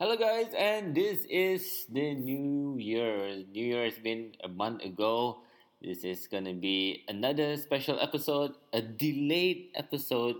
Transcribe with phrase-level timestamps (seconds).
[0.00, 3.44] Hello, guys, and this is the new year.
[3.46, 5.38] New Year has been a month ago.
[5.80, 10.34] This is gonna be another special episode, a delayed episode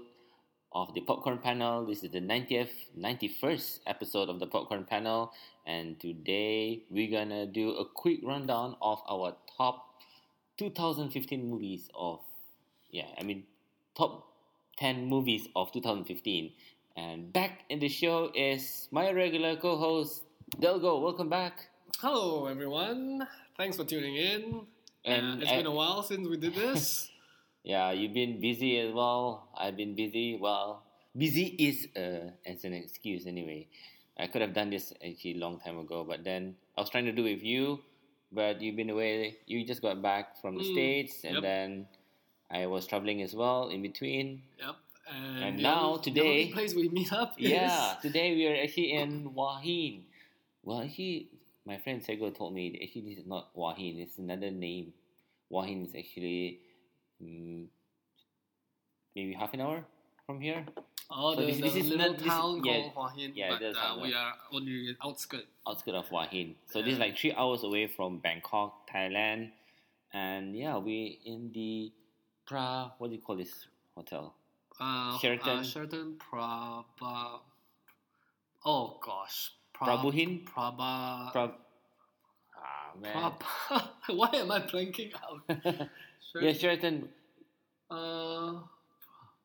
[0.73, 1.87] of the Popcorn Panel.
[1.87, 5.31] This is the 90th, 91st episode of the Popcorn Panel,
[5.65, 10.03] and today we're gonna do a quick rundown of our top
[10.59, 12.19] 2015 movies of,
[12.91, 13.45] yeah, I mean,
[13.95, 14.35] top
[14.79, 16.51] 10 movies of 2015.
[16.97, 20.23] And back in the show is my regular co host,
[20.61, 21.03] Delgo.
[21.03, 21.69] Welcome back.
[21.99, 23.27] Hello, everyone.
[23.57, 24.67] Thanks for tuning in.
[25.05, 27.11] And it's I- been a while since we did this.
[27.67, 29.49] Yeah, you've been busy as well.
[29.57, 30.37] I've been busy.
[30.39, 30.83] Well,
[31.17, 33.69] busy is uh, as an excuse anyway.
[34.19, 37.07] I could have done this actually a long time ago, but then I was trying
[37.07, 37.81] to do it with you,
[38.31, 39.39] but you've been away.
[39.47, 41.43] You just got back from the Mm, States, and yep.
[41.43, 41.89] then
[42.51, 44.43] I was traveling as well in between.
[44.61, 44.77] yep.
[45.11, 48.93] And, And now, only- today- place we meet up is Yeah, today we are actually
[48.93, 50.05] in Hua Hin.
[50.63, 51.29] Well, actually,
[51.67, 54.93] my friend Sego told me actually this is not Hua Hin, it's another name.
[55.51, 56.61] Hua Hin is actually
[57.23, 57.67] mm,
[59.15, 59.85] maybe half an hour
[60.27, 60.65] from here.
[61.11, 63.33] oh, So the, this- the this is little not- this- town yeah, called Hua Hin,
[63.37, 65.47] yeah, but uh, we are on the outskirts.
[65.69, 66.55] outskirts of Hua Hin.
[66.67, 69.51] So this is like three hours away from Bangkok, Thailand.
[70.15, 71.93] And yeah, we in the
[72.47, 74.35] Pra, what do you call this hotel?
[74.81, 75.59] Uh, Sheraton.
[75.59, 77.41] Uh, Sheraton Prabha.
[78.65, 79.53] Oh gosh.
[79.75, 80.45] Prabuhin?
[80.45, 81.31] Prabha.
[81.33, 81.51] Pra,
[82.57, 83.13] ah, man.
[83.15, 83.89] Prabha.
[84.17, 85.43] Why am I blanking out?
[86.41, 87.09] yeah, Sheraton.
[87.91, 88.61] Uh,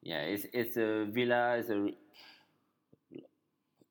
[0.01, 1.57] Yeah, it's it's a villa.
[1.59, 1.91] It's a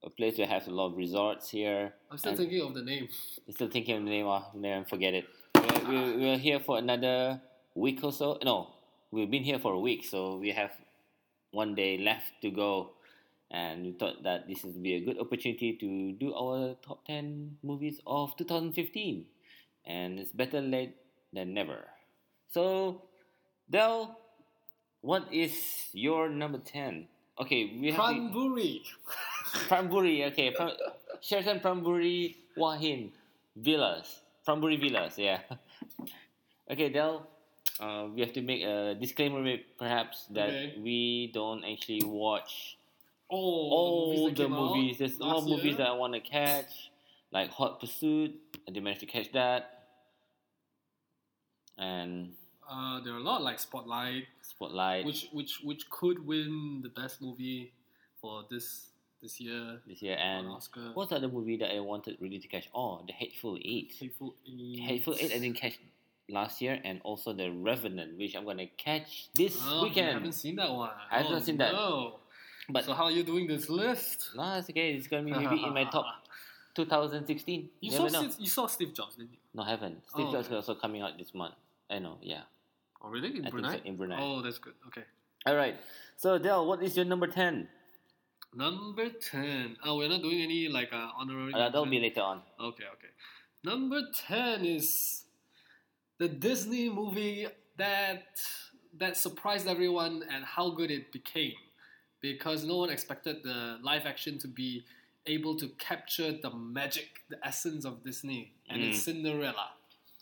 [0.05, 1.92] a place that has a lot of resorts here.
[2.11, 3.08] I'm still And- thinking of the name.
[3.47, 4.27] I'm still thinking of the name.
[4.27, 5.27] Oh, then forget it.
[5.55, 7.41] We're, we're, we're here for another
[7.75, 8.39] week or so.
[8.45, 8.69] No,
[9.11, 10.70] we've been here for a week, so we have
[11.53, 12.91] one day left to go.
[13.51, 17.57] And we thought that this would be a good opportunity to do our top 10
[17.63, 19.25] movies of 2015.
[19.87, 20.97] And it's better late
[21.33, 21.89] than never.
[22.53, 23.03] So,
[23.70, 24.19] Del,
[25.01, 27.08] what is your number 10?
[27.41, 28.83] Okay, we have the- Pranburi.
[29.69, 30.51] Pramburi, okay.
[30.51, 30.73] Pram,
[31.23, 33.13] Sheraton Pranburi Wahin
[33.57, 34.20] Villas.
[34.47, 35.41] Pranburi Villas, yeah.
[36.70, 37.27] Okay, Del,
[37.80, 40.74] uh, we have to make a disclaimer perhaps that Okay.
[40.83, 42.77] we don't actually watch
[43.30, 44.98] Oh, all the came out movies.
[44.98, 45.77] There's a lot of movies year.
[45.78, 46.90] that I want to catch,
[47.30, 48.33] like Hot Pursuit.
[48.66, 49.84] I didn't manage to catch that.
[51.77, 52.34] And
[52.68, 57.20] Uh, there are a lot like Spotlight, Spotlight which which which could win the best
[57.22, 57.72] movie
[58.20, 58.90] for this
[59.22, 59.80] this year.
[59.86, 60.16] this year.
[60.18, 60.92] And Oscar.
[60.95, 62.68] what's the other movie that I wanted really to catch?
[62.74, 63.95] Oh, The Hateful Eight.
[63.98, 64.78] Hateful Eight.
[64.80, 65.78] Hateful Eight I didn't catch
[66.28, 70.56] last year, and also The Revenant, which I'm gonna catch this Oh, I haven't seen
[70.56, 70.90] that one.
[71.11, 71.72] I haven't Oh, seen that.
[71.72, 72.20] No.
[72.70, 74.30] But so how are you doing this list?
[74.36, 74.92] no, it's okay.
[74.92, 76.05] It's gonna be maybe in my top
[76.74, 77.70] 2016.
[77.80, 78.28] You Never saw know.
[78.28, 79.39] Steve, you saw Steve Jobs, didn't you?
[79.55, 80.02] No, I haven't.
[80.08, 80.56] Steve Oh, Jobs okay.
[80.58, 81.55] is also coming out this month.
[81.90, 82.18] I know.
[82.22, 82.42] Yeah.
[83.02, 83.36] Oh really?
[83.39, 83.77] In I Brunei?
[83.77, 84.18] so, in Brunei.
[84.20, 84.74] Oh, that's good.
[84.89, 85.05] Okay.
[85.46, 85.80] All right.
[86.16, 87.68] So Del, what is your number ten?
[88.55, 89.77] Number ten.
[89.84, 91.55] Oh, we're not doing any like uh, honorary.
[91.55, 92.42] Uh, that'll be later on.
[92.60, 93.08] Okay, okay.
[93.64, 95.24] Number 10 is
[96.18, 97.46] the Disney movie
[97.77, 98.40] that
[98.98, 101.52] that surprised everyone and how good it became
[102.20, 104.83] because no one expected the live action to be
[105.27, 109.02] able to capture the magic, the essence of Disney, and it's Mm.
[109.05, 109.68] Cinderella.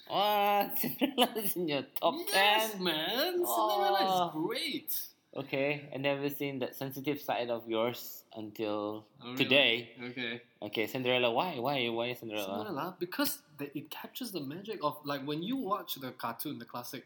[0.08, 0.78] What?
[0.78, 2.84] Cinderella's in your top yes, ten?
[2.84, 4.26] man, Cinderella Oh.
[4.28, 5.00] is great.
[5.36, 9.36] Okay, I never seen that sensitive side of yours until Oh, really?
[9.44, 9.90] today.
[10.10, 10.42] Okay.
[10.62, 11.30] Okay, Cinderella.
[11.30, 11.58] Why?
[11.58, 11.88] Why?
[11.88, 12.46] Why Cinderella?
[12.46, 16.64] Cinderella because the, it captures the magic of like when you watch the cartoon, the
[16.64, 17.04] classic,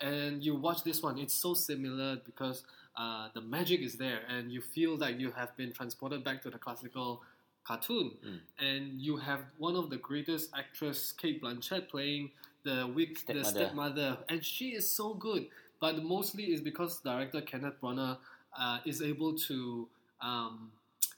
[0.00, 2.64] and you watch this one, it's so similar because
[2.96, 6.50] uh, the magic is there, and you feel like you have been transported back to
[6.50, 7.22] the classical
[7.62, 8.40] cartoon, Mm.
[8.58, 12.32] and you have one of the greatest actress, Cate Blanchett, playing
[12.64, 13.50] the weak the Stepmother.
[13.50, 15.46] stepmother, and she is so good.
[15.80, 18.18] But mostly is because director Kenneth Branagh
[18.58, 19.88] uh, is able to
[20.20, 20.70] um,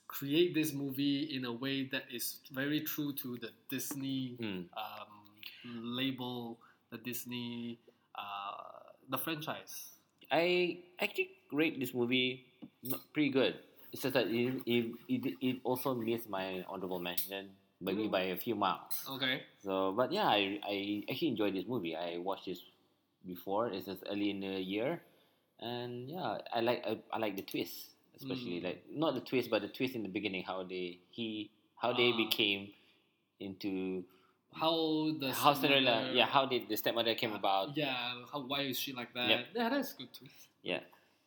[0.06, 4.70] create this movie in a way that is very true to the Disney Hmm.
[4.78, 5.10] um,
[5.96, 6.58] label,
[6.90, 7.78] the Disney,
[8.14, 9.98] uh, the franchise.
[10.30, 12.46] I actually rate this movie
[13.12, 13.54] pretty good.
[13.92, 17.50] It's just that it, it, it, it also missed my honorable mention,
[17.80, 18.10] maybe Mm.
[18.10, 19.04] by a few miles.
[19.10, 19.42] Okay.
[19.62, 21.94] So, but yeah, I, I actually enjoyed this movie.
[21.96, 22.62] I watched this
[23.26, 23.68] before.
[23.68, 25.00] It's just early in the year,
[25.60, 28.64] and yeah, I like I, I like the twist, especially Mm.
[28.64, 30.44] like not the twist, but the twist in the beginning.
[30.44, 32.16] How they he how they Ah.
[32.16, 32.68] became
[33.40, 34.04] into
[34.52, 37.76] How the how Cinderella, stepmother- yeah, how did the stepmother came about?
[37.76, 37.96] Yeah,
[38.30, 39.28] how why is she like that?
[39.28, 39.46] Yep.
[39.56, 40.26] Yeah, that's good too.
[40.62, 40.80] Yeah.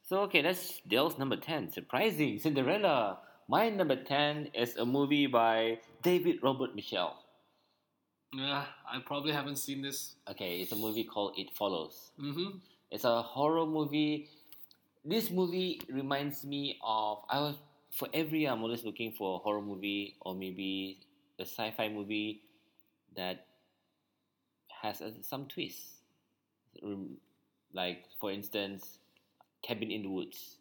[0.04, 1.72] So okay, that's Dale's number ten.
[1.72, 3.20] Surprising, Cinderella.
[3.48, 7.14] my number ten is a movie by David Robert Mitchell.
[8.36, 10.16] Yeah, I probably haven't seen this.
[10.30, 12.12] Okay, it's a movie called It Follows.
[12.20, 12.58] Mm-hmm.
[12.92, 14.30] It's a horror movie.
[15.04, 17.56] This movie reminds me of I was
[17.92, 21.00] for every year I'm always looking for a horror movie or maybe
[21.40, 22.42] a sci-fi movie
[23.16, 23.46] that
[24.82, 26.02] has a, some twists.
[27.74, 29.00] Like for instance,
[29.62, 30.58] Cabin in the Woods.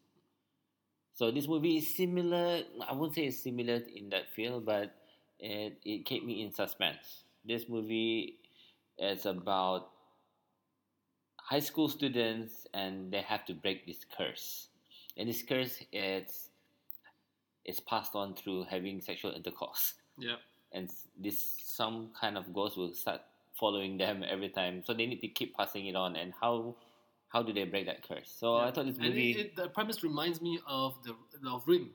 [1.15, 2.62] So this movie is similar.
[2.88, 4.94] I won't say it's similar in that field, but
[5.38, 7.24] it it kept me in suspense.
[7.44, 8.38] This movie
[8.99, 9.91] is about
[11.37, 14.69] high school students and they have to break this curse.
[15.17, 16.49] And this curse is
[17.64, 19.94] it's passed on through having sexual intercourse.
[20.19, 20.37] Yeah.
[20.73, 23.20] And this some kind of ghost will start
[23.58, 24.82] following them every time.
[24.85, 26.76] So they need to keep passing it on and how
[27.29, 28.32] how do they break that curse?
[28.38, 31.14] So I thought this movie it, it, the premise reminds me of the
[31.49, 31.90] of Ring,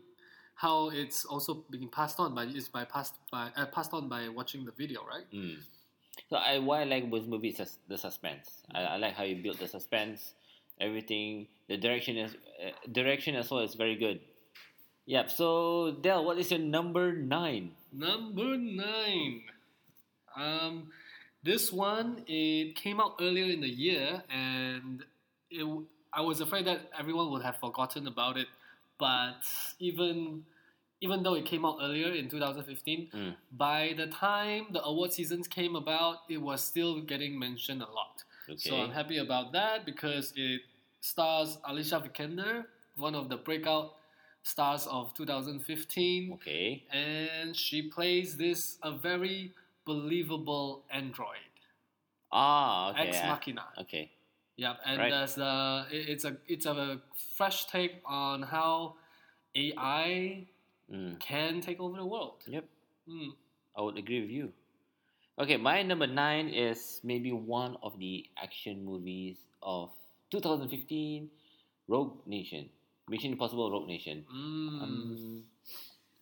[0.59, 4.27] how it's also being passed on by it's by passed by uh, passed on by
[4.27, 5.23] watching the video, right?
[5.33, 5.55] Mm.
[6.29, 8.49] So I what I like with movie is the suspense.
[8.75, 10.33] I, I like how you build the suspense,
[10.81, 11.47] everything.
[11.69, 14.19] The direction is uh, direction as well is very good.
[15.05, 15.31] Yep.
[15.31, 17.71] So Del, what is your number nine?
[17.93, 19.43] Number nine.
[20.35, 20.91] Um,
[21.41, 25.05] this one it came out earlier in the year, and
[25.49, 25.65] it,
[26.11, 28.47] I was afraid that everyone would have forgotten about it.
[28.99, 29.41] But
[29.79, 30.43] even
[31.01, 33.35] even though it came out earlier in 2015, Mm.
[33.53, 38.23] by the time the award seasons came about, it was still getting mentioned a lot.
[38.49, 38.57] Okay.
[38.69, 40.61] So I'm happy about that because it
[40.99, 42.65] stars Alicia Vikander,
[42.97, 43.95] one of the breakout
[44.43, 46.83] stars of 2015 okay.
[46.91, 49.53] and she plays this a very
[49.85, 51.47] believable android,
[52.31, 52.91] Ah.
[52.91, 53.07] Okay.
[53.07, 53.17] Ex.
[53.23, 53.65] Machina.
[53.79, 54.11] Okay.
[54.59, 55.09] Yep, and Right.
[55.09, 56.99] there's a it's a it's a
[57.39, 58.95] fresh take on how
[59.55, 60.47] AI
[60.91, 61.19] Mm.
[61.19, 62.43] can take over the world.
[62.47, 62.65] Yep.
[63.07, 63.31] Mm.
[63.77, 64.51] I would agree with you.
[65.37, 69.91] Okay, my number nine is maybe one of the action movies of
[70.31, 71.29] 2015,
[71.87, 72.69] Rogue Nation,
[73.07, 74.25] Mission Impossible: Rogue Nation.
[74.27, 74.81] Mm.
[74.83, 75.43] Um,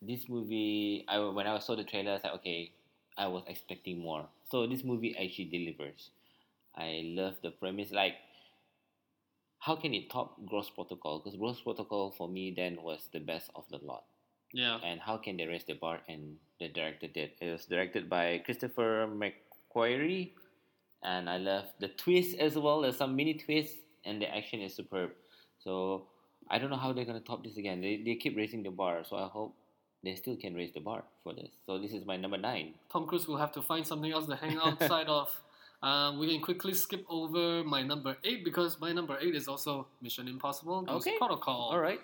[0.02, 2.72] this movie, I when I saw the trailer, I was like, okay,
[3.18, 4.28] I was expecting more.
[4.52, 6.12] So this movie actually delivers.
[6.76, 7.92] I love the premise.
[7.92, 8.14] Like,
[9.60, 11.20] how can it top Ghost Protocol?
[11.20, 14.04] Because Ghost Protocol for me then was the best of the lot.
[14.54, 16.00] yeah, And how can they raise the bar?
[16.08, 17.32] And the director did.
[17.42, 20.32] It was directed by Christopher McQuarrie,
[21.04, 22.82] and I love the twist as well.
[22.82, 25.12] There's some mini twists, and the action is superb.
[25.60, 26.08] So
[26.50, 27.82] I don't know how they're gonna top this again.
[27.82, 29.54] They they keep raising the bar, so I hope
[30.04, 31.52] they still can raise the bar for this.
[31.66, 32.74] So this is my number nine.
[32.92, 35.30] Tom Cruise will have to find something else to hang outside of.
[35.84, 39.88] Um, we can quickly skip over my number eight because my number eight is also
[40.02, 41.18] Mission Impossible Ghost Okay.
[41.18, 41.70] Protocol.
[41.70, 42.02] All right,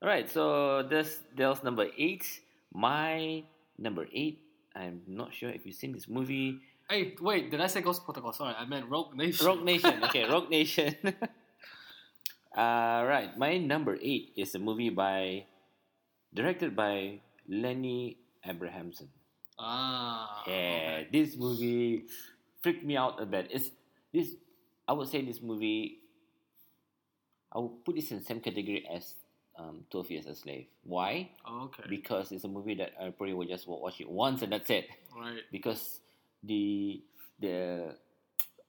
[0.00, 0.28] all right.
[0.30, 2.24] So this Del's number eight.
[2.72, 3.44] My
[3.78, 4.40] number eight.
[4.74, 6.60] I'm not sure if you've seen this movie.
[6.88, 8.32] Hey, wait, did I say Ghost Protocol?
[8.32, 9.44] Sorry, I meant Rogue Nation.
[9.46, 10.04] Rogue Nation.
[10.04, 10.94] Okay, Rogue Nation.
[12.56, 13.30] uh, right.
[13.36, 15.44] My number eight is a movie by
[16.32, 19.08] directed by Lenny Abrahamson.
[19.58, 20.44] Ah.
[20.46, 22.04] Yeah, this movie
[22.62, 23.48] freaked me out a bit.
[23.50, 23.70] It's
[24.12, 24.34] this.
[24.88, 25.98] I would say this movie.
[27.52, 29.14] I would put this in the same category as
[29.58, 30.66] um, Twelve Years a Slave.
[30.84, 31.30] Why?
[31.48, 31.84] Okay.
[31.88, 34.88] Because it's a movie that I probably will just watch it once and that's it
[35.16, 35.40] right.
[35.50, 36.00] because
[36.42, 37.02] the
[37.40, 37.94] the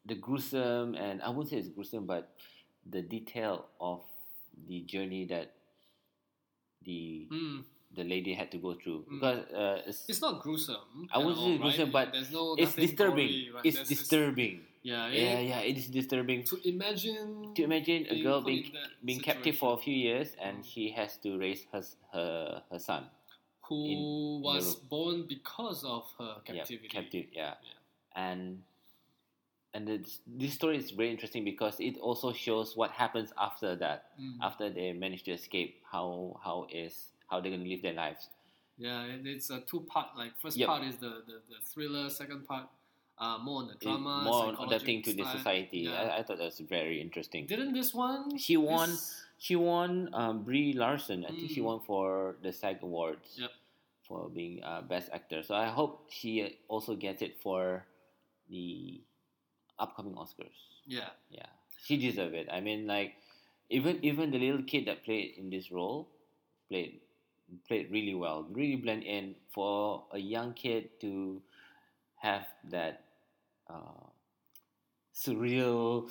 [0.06, 2.30] the gruesome and I won't say it's gruesome, but
[2.90, 4.02] the detail of
[4.68, 5.52] the journey that
[6.86, 7.64] the Mm.
[7.96, 9.20] The lady had to go through Mm.
[9.20, 11.08] because uh, it's, It's not gruesome.
[11.12, 11.62] I wouldn't say right?
[11.62, 13.28] gruesome, but there's no it's disturbing.
[13.28, 13.66] gory, right?
[13.66, 14.62] It's There's- disturbing.
[14.84, 16.44] yeah, Yeah, it- yeah, it is disturbing.
[16.46, 17.54] To imagine.
[17.56, 21.18] To imagine a girl being in being captive for a few years and she has
[21.24, 23.10] to raise her her her son.
[23.68, 26.88] who was born because of her Yeah, captivity.
[26.88, 27.26] captive.
[27.34, 27.56] Yeah.
[27.60, 27.76] Yeah.
[28.16, 28.64] and
[29.74, 34.16] and this, this story is very interesting because it also shows what happens after that.
[34.20, 34.38] Mm.
[34.42, 38.30] After they manage to escape, how how is how they're gonna live their lives.
[38.78, 40.16] Yeah, it's a two part.
[40.18, 40.68] Like first Yep.
[40.68, 42.10] part is the, the, the thriller.
[42.10, 42.68] Second part,
[43.18, 44.22] uh, more on the It- drama.
[44.24, 45.80] more on adapting to the society.
[45.80, 45.94] Yeah.
[46.02, 47.46] I, I thought that was very interesting.
[47.48, 48.38] Didn't this one?
[48.38, 48.90] She won.
[48.90, 51.24] this- She won um, Brie Larson.
[51.26, 51.66] I think she Mm.
[51.70, 53.52] won for the SAG Awards Yep.
[54.08, 55.44] for being uh, best actor.
[55.44, 57.86] So I hope she also gets it for
[58.50, 59.02] the
[59.78, 60.58] upcoming Oscars.
[60.88, 61.10] Yeah.
[61.30, 61.46] Yeah,
[61.86, 62.48] she deserves it.
[62.52, 63.14] I mean, like
[63.70, 66.10] even even the little kid that played in this role
[66.70, 67.02] played
[67.68, 68.46] played really well.
[68.52, 71.42] Really blend in for a young kid to
[72.18, 73.04] have that
[73.70, 74.08] uh,
[75.16, 76.10] surreal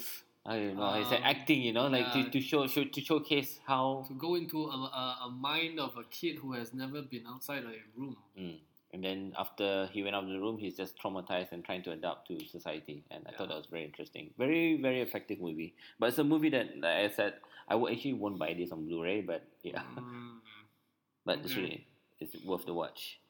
[0.49, 0.95] I don't know.
[0.95, 2.29] it's like Um, acting, you know, like to, yeah.
[2.31, 4.05] to show, show to showcase how.
[4.07, 7.65] to go into a, a, a mind of a kid who has never been outside
[7.65, 8.17] of a room.
[8.39, 8.59] Mm.
[8.93, 11.91] And then after he went out of the room, he's just traumatized and trying to
[11.91, 13.03] adapt to society.
[13.11, 14.31] And I thought that was very interesting.
[14.39, 15.75] Very, very effective movie.
[15.99, 17.35] But it's a movie that, like I said,
[17.69, 19.23] I would actually won't buy this on Blu-ray.
[19.23, 20.39] But yeah, Mm.
[21.27, 21.61] But it's okay.
[21.61, 21.87] really
[22.21, 23.21] it's worth the watch.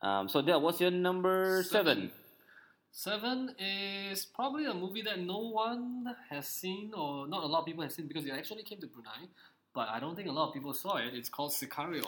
[0.00, 2.10] Um, so Del, what's your number seven?
[2.92, 7.66] Seven is probably a movie that no one has seen, or not a lot of
[7.66, 9.28] people have seen, because it actually came to Brunei.
[9.72, 11.14] But I don't think a lot of people saw it.
[11.14, 12.04] It's called Sicario.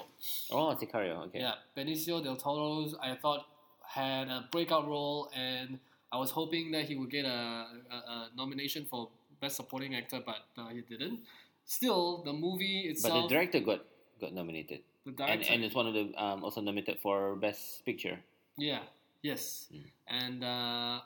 [0.51, 1.27] Oh, Sicario.
[1.27, 1.41] Okay.
[1.41, 3.47] Yeah, Benicio del Toro's I thought
[3.87, 5.79] had a breakout role, and
[6.11, 10.21] I was hoping that he would get a, a, a nomination for best supporting actor,
[10.25, 11.21] but uh, he didn't.
[11.65, 13.15] Still, the movie itself.
[13.15, 13.85] But the director got
[14.21, 17.85] got nominated, the and director, and it's one of the um, also nominated for best
[17.85, 18.19] picture.
[18.57, 18.81] yeah,
[19.23, 19.85] yes, Mm.
[20.09, 21.01] and uh,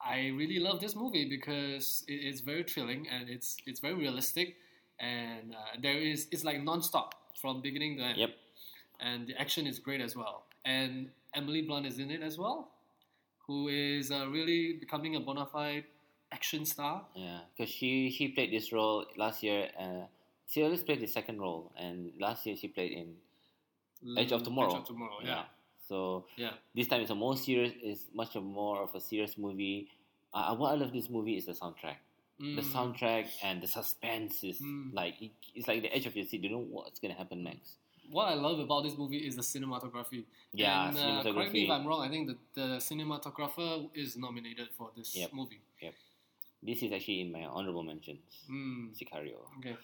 [0.00, 4.56] I really love this movie because it, it's very thrilling and it's it's very realistic,
[5.00, 8.18] and uh, there is it's like non-stop from beginning to end.
[8.18, 8.30] Yep.
[9.00, 10.42] and the action is great as well.
[10.64, 12.68] And Emily Blunt is in it as well,
[13.46, 15.84] who is uh, really becoming a bona fide
[16.32, 17.06] action star.
[17.14, 19.70] Yeah, because she she played this role last year.
[19.78, 20.06] Uh,
[20.50, 23.14] she always played the second role, and last year she played in
[24.16, 24.70] Edge of Tomorrow.
[24.72, 25.44] Edge of Tomorrow, yeah.
[25.88, 26.52] So Yeah.
[26.74, 27.72] this time it's a more serious.
[27.82, 29.88] It's much more of a serious movie.
[30.32, 31.96] Uh, what I love this movie is the soundtrack.
[32.38, 32.72] The Mm.
[32.72, 34.92] soundtrack and the suspense is Mm.
[34.94, 36.42] like it, it's like the edge of your seat.
[36.44, 37.78] You know what's gonna happen next.
[38.10, 40.24] What I love about this movie is the cinematography.
[40.52, 42.00] Yeah, and, uh, correct me if I'm wrong.
[42.00, 45.32] I think the, the cinematographer is nominated for this Yep.
[45.32, 45.60] movie.
[46.62, 48.44] This is actually in my honorable mentions.
[48.50, 48.92] Mm.
[48.96, 49.46] Sicario.
[49.58, 49.76] Okay.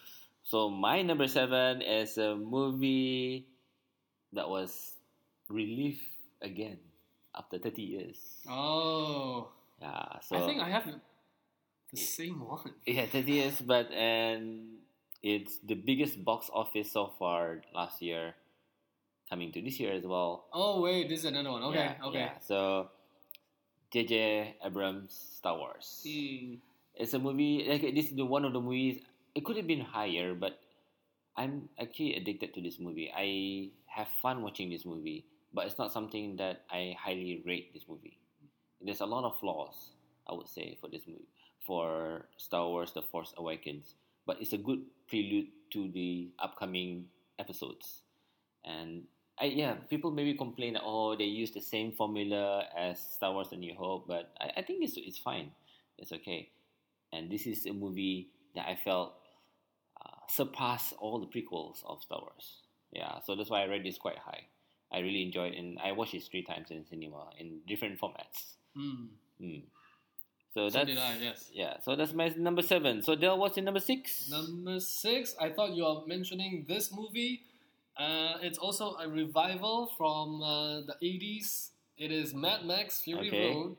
[0.43, 3.45] So my number seven is a movie
[4.35, 4.93] that was
[5.49, 5.99] relief
[6.41, 6.77] again
[7.35, 8.17] after thirty years.
[8.49, 9.49] Oh,
[9.81, 12.71] Yeah, so I think I have the same one.
[12.87, 14.79] yeah, thirty years, but and
[15.23, 18.35] it's the biggest box office so far last year,
[19.29, 20.45] coming to this year as well.
[20.53, 21.63] Oh wait, this is another one.
[21.63, 22.19] Okay, Yeah, okay.
[22.19, 22.37] yeah.
[22.41, 22.89] So,
[23.91, 24.55] J.J.
[24.63, 26.03] Abrams Star Wars.
[26.05, 26.59] Mm.
[26.95, 29.01] It's a movie like this is the one of the movies.
[29.35, 30.59] It could have been higher, but
[31.35, 33.11] I'm actually addicted to this movie.
[33.11, 37.83] I have fun watching this movie, but it's not something that I highly rate this
[37.87, 38.19] movie.
[38.81, 39.91] There's a lot of flaws,
[40.27, 41.29] I would say, for this movie
[41.65, 47.05] for Star Wars: The Force Awakens, but it's a good prelude to the upcoming
[47.39, 48.01] episodes.
[48.63, 49.03] And
[49.39, 53.49] I, yeah, people maybe complain that oh they use the same formula as Star Wars:
[53.49, 55.51] The New Hope, but I, I think it's it's fine.
[55.97, 56.49] It's okay.
[57.13, 59.13] And this is a movie that I felt
[60.03, 62.61] uh, surpassed all the prequels of Star Wars.
[62.91, 64.47] Yeah, so that's why I rate this quite high.
[64.91, 68.55] I really enjoyed it, and I watched it three times in cinema in different formats.
[68.77, 69.07] Mm.
[69.41, 69.63] Mm.
[70.53, 71.49] So So that's did I, yes.
[71.53, 71.73] yeah.
[71.83, 73.01] So that's my number seven.
[73.03, 74.29] So Del, what's your number six?
[74.29, 77.41] Number six, I thought you are mentioning this movie.
[77.97, 81.69] Uh, it's also a revival from uh, the 80s.
[81.97, 83.53] It is Mad Max Fury Okay.
[83.53, 83.77] Road.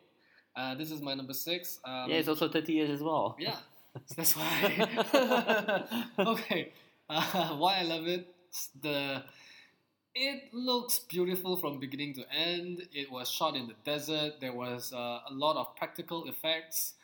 [0.55, 1.79] Uh, this is my number six.
[1.85, 3.37] Um, yeah, it's also thirty years as well.
[3.39, 3.57] yeah,
[4.17, 5.77] that's why.
[6.19, 6.73] okay,
[7.11, 8.35] uh, why I love it.
[8.81, 9.25] The
[10.17, 12.89] it looks beautiful from beginning to end.
[12.93, 14.41] It was shot in the desert.
[14.41, 16.95] There was uh, a lot of practical effects,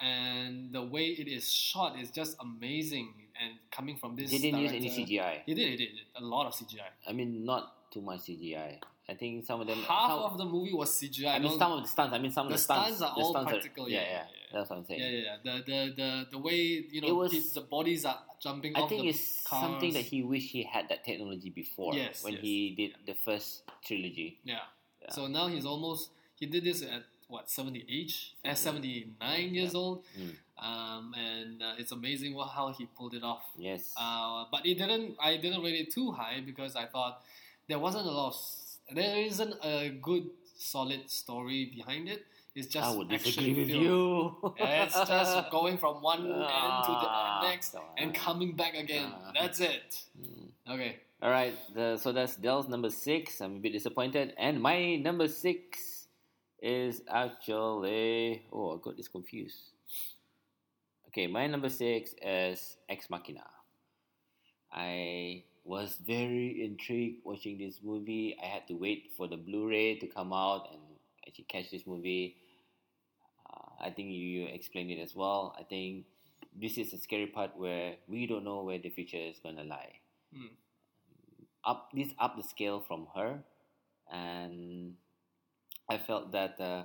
[0.00, 3.12] and the way it is shot is just amazing.
[3.42, 5.40] And coming from this, They didn't use any CGI.
[5.46, 5.72] It did.
[5.72, 5.88] It did.
[6.14, 6.90] A lot of CGI.
[7.08, 8.78] I mean, not too much CGI.
[9.08, 9.78] I think some of them.
[9.78, 11.34] Half some, of the movie was CGI.
[11.34, 12.14] I mean, some of the stunts.
[12.14, 12.98] I mean, some of the the stunts.
[12.98, 14.39] stunts are all stunts practical, yeah, yeah, yeah, yeah.
[14.52, 15.00] That's what I'm saying.
[15.00, 15.36] Yeah, yeah, yeah.
[15.44, 16.56] The the the, the way
[16.90, 19.62] you know was- kids- the bodies are jumping I think it's cars.
[19.62, 22.42] something that he wished he had that technology before Yes, when yes.
[22.42, 24.38] he did the first trilogy.
[24.44, 24.58] Yeah.
[25.02, 25.12] Yeah.
[25.12, 29.74] So now he's almost he did this at what seventy age at seventy nine years
[29.74, 30.34] old, Mm.
[30.58, 33.42] um, and uh, it's amazing what, how he pulled it off.
[33.56, 33.92] Yes.
[33.96, 35.14] Uh, but it didn't.
[35.22, 37.22] I didn't rate it too high because I thought
[37.68, 38.34] there wasn't a lot.
[38.34, 40.26] Of, there isn't a good
[40.58, 42.26] solid story behind it.
[42.54, 43.82] It's just I would disagree with film.
[43.82, 44.54] you.
[44.58, 49.12] It's just going from one end to the Ah, next and coming back again.
[49.14, 49.30] Ah.
[49.34, 50.02] That's it.
[50.20, 50.74] Mm.
[50.74, 50.96] Okay.
[51.22, 53.40] All right, the, so that's Del's number six.
[53.40, 56.06] I'm a bit disappointed, and my number six
[56.62, 59.58] is actually oh, I got this confused.
[61.08, 63.44] Okay, my number six is Ex Machina.
[64.72, 68.36] I was very intrigued watching this movie.
[68.42, 70.80] I had to wait for the Blu-ray to come out and
[71.30, 72.36] actually catch this movie.
[73.48, 75.54] Uh, I think you explained it as well.
[75.58, 76.06] I think
[76.58, 80.00] this is the scary part where we don't know where the future is gonna lie
[80.34, 80.46] Hmm.
[81.64, 83.42] up this up the scale from her,
[84.12, 84.96] and
[85.88, 86.84] I felt that uh,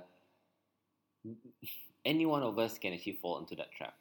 [2.04, 3.94] any one of us can actually fall into that trap.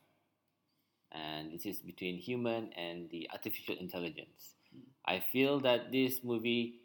[1.12, 4.56] and this is between human and the artificial intelligence.
[4.76, 4.82] Mm.
[5.06, 6.76] I feel that this movie,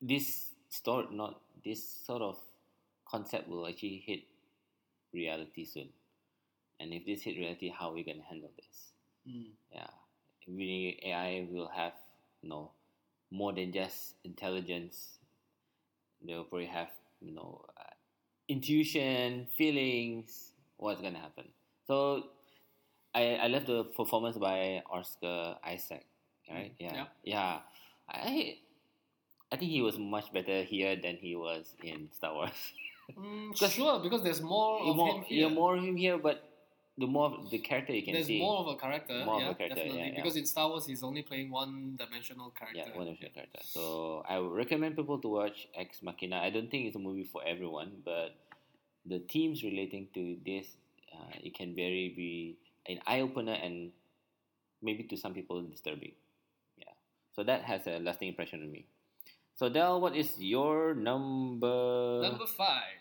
[0.00, 2.38] this story, not this sort of
[3.08, 4.20] concept will actually hit
[5.12, 5.88] reality soon.
[6.80, 8.92] And if this hit reality, how are we gonna handle this?
[9.28, 9.50] Mm.
[9.72, 9.90] Yeah,
[10.48, 11.94] we AI will have
[12.42, 12.72] you know
[13.30, 15.18] more than just intelligence.
[16.24, 16.88] They'll probably have
[17.20, 17.82] you know uh,
[18.48, 20.52] intuition, feelings.
[20.76, 21.46] What's gonna happen?
[21.86, 22.24] So,
[23.14, 26.06] I I love the performance by Oscar Isaac.
[26.50, 26.72] Right?
[26.78, 27.06] Yeah, Yeah.
[27.24, 27.58] yeah.
[28.08, 28.58] I
[29.52, 32.52] I think he was much better here than he was in Star Wars.
[33.14, 35.48] Mm, sure, because there's more of more, him here.
[35.48, 36.42] More of him here, but
[36.98, 38.38] the more of the character you can There's see.
[38.40, 39.22] more of a character.
[39.24, 39.98] More of a character, definitely.
[39.98, 40.14] yeah, yeah.
[40.16, 42.90] Because in Star Wars, he's only playing one-dimensional character.
[42.90, 43.60] Yeah, one of your character.
[43.62, 46.38] So I would recommend people to watch Ex Machina.
[46.38, 48.34] I don't think it's a movie for everyone, but
[49.04, 50.66] the themes relating to this,
[51.12, 52.56] uh, it can very be
[52.88, 53.92] an eye opener and
[54.82, 56.12] maybe to some people disturbing.
[56.78, 56.92] Yeah.
[57.34, 58.86] So that has a lasting impression on me.
[59.56, 62.20] So Del, what is your number?
[62.22, 63.00] Number five.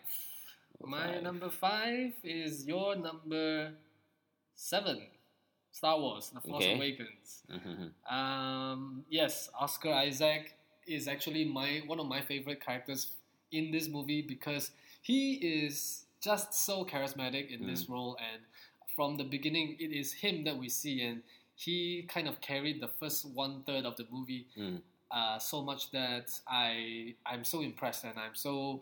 [0.79, 1.23] Number My five.
[1.23, 3.73] number five is your number
[4.55, 5.01] seven.
[5.71, 6.75] Star Wars: The Force Okay.
[6.75, 7.43] Awakens.
[7.51, 7.91] Mhm.
[8.09, 10.55] Um, yes, Oscar Isaac
[10.87, 13.11] is actually my one of my favorite characters
[13.51, 14.71] in this movie because
[15.01, 18.41] he is just so charismatic in this role, and
[18.95, 21.21] from the beginning, it is him that we see, and
[21.55, 24.81] he kind of carried the first one third of the movie Mm.
[25.15, 28.81] Uh, so much that I I'm so impressed, and I'm so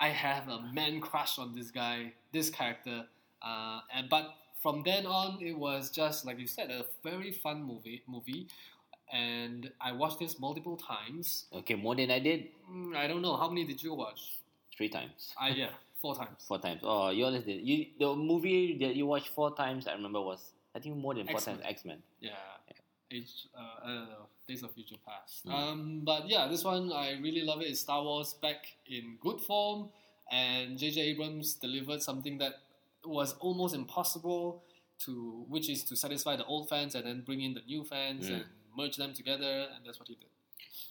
[0.00, 3.04] I have a man crush on this guy, this character,
[3.42, 7.64] uh, and but from then on, it was just like you said, a very fun
[7.64, 8.02] movie.
[8.06, 8.46] Movie,
[9.12, 11.46] and I watched this multiple times.
[11.52, 12.48] Okay, more than I did.
[12.70, 14.20] Mm, I don't know how many did you watch?
[14.76, 15.34] Three times.
[15.38, 15.70] I yeah,
[16.00, 16.44] four times.
[16.46, 16.80] Four times.
[16.84, 17.60] Oh, you always did.
[17.66, 19.88] You the movie that you watched four times.
[19.88, 21.56] I remember was I think more than four X-Men.
[21.56, 21.98] times X Men.
[22.20, 22.30] Yeah.
[23.12, 25.46] Age, uh, I don't know, Days of Future Past.
[25.46, 25.52] Mm.
[25.52, 27.68] Um, but yeah, this one I really love it.
[27.68, 29.90] It's Star Wars back in good form,
[30.30, 31.00] and J.J.
[31.00, 32.54] Abrams delivered something that
[33.04, 34.62] was almost impossible
[35.04, 38.28] to, which is to satisfy the old fans and then bring in the new fans
[38.28, 38.34] Mm.
[38.34, 38.44] and
[38.76, 40.28] merge them together, and that's what he did.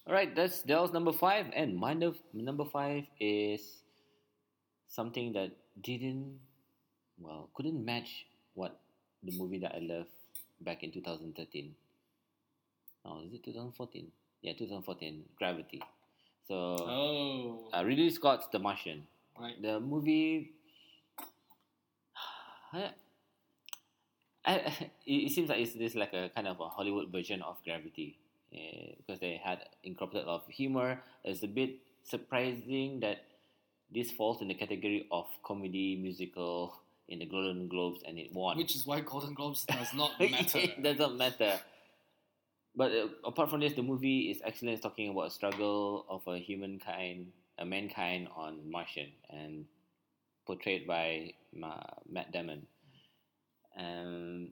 [0.06, 3.62] All right, that's Del's number five, and my num- number five is
[4.88, 6.40] something that didn't,
[7.20, 8.80] well, couldn't match what
[9.24, 10.10] the movie that I loved
[10.62, 11.74] back in 2013.
[13.06, 14.08] Oh, is it 2014?
[14.42, 15.82] Yeah, 2014, Gravity.
[16.48, 19.04] So, Oh, uh, Ridley Scott's The Martian.
[19.40, 19.60] right.
[19.62, 20.52] The movie,
[22.74, 22.90] I,
[24.46, 24.54] I,
[25.06, 28.18] it it seems like it's this like a kind of a Hollywood version of Gravity,
[28.54, 31.00] uh, because they had incorporated a lot of humor.
[31.24, 33.24] It's a bit surprising that
[33.94, 36.74] this falls in the category of comedy musical
[37.08, 38.58] in the Golden Globes, and it won.
[38.58, 40.60] Which is why Golden Globes does not matter.
[40.60, 41.60] it doesn't matter.
[42.76, 44.76] But uh, apart from this, the movie is excellent.
[44.76, 47.28] It's talking about a struggle of a humankind,
[47.60, 49.66] a mankind on Martian, and
[50.46, 52.66] portrayed by Ma- Matt Damon.
[53.78, 54.50] Um,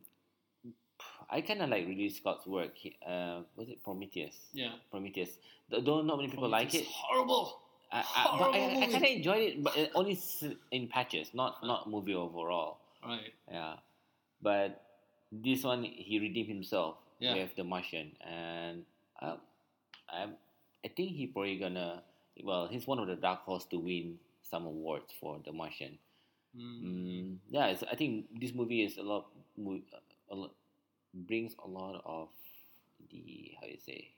[1.30, 2.72] I kind of like Ridley Scott's work.
[2.76, 4.36] He, uh, was it Prometheus?
[4.54, 4.72] yeah.
[4.92, 5.38] Prometheus.
[5.70, 6.86] Th- Though not many people like it.
[6.88, 7.62] Horrible.
[7.92, 10.20] I, I, but I, I kind of enjoyed it, but it only
[10.72, 12.78] in patches, not not movie overall.
[13.04, 13.34] Right.
[13.50, 13.76] Yeah,
[14.44, 14.82] but
[15.32, 17.36] this one he redeemed himself Yeah.
[17.36, 18.84] with the Martian, and
[19.20, 19.36] I,
[20.10, 20.28] I,
[20.86, 22.04] I think he probably gonna.
[22.44, 25.98] Well, he's one of the dark horse to win some awards for the Martian.
[26.58, 26.84] Mm.
[26.84, 29.28] Mm, yeah, it's, I think this movie is a lot,
[30.32, 30.52] a lot
[31.14, 32.30] brings a lot of
[33.12, 34.10] the how you say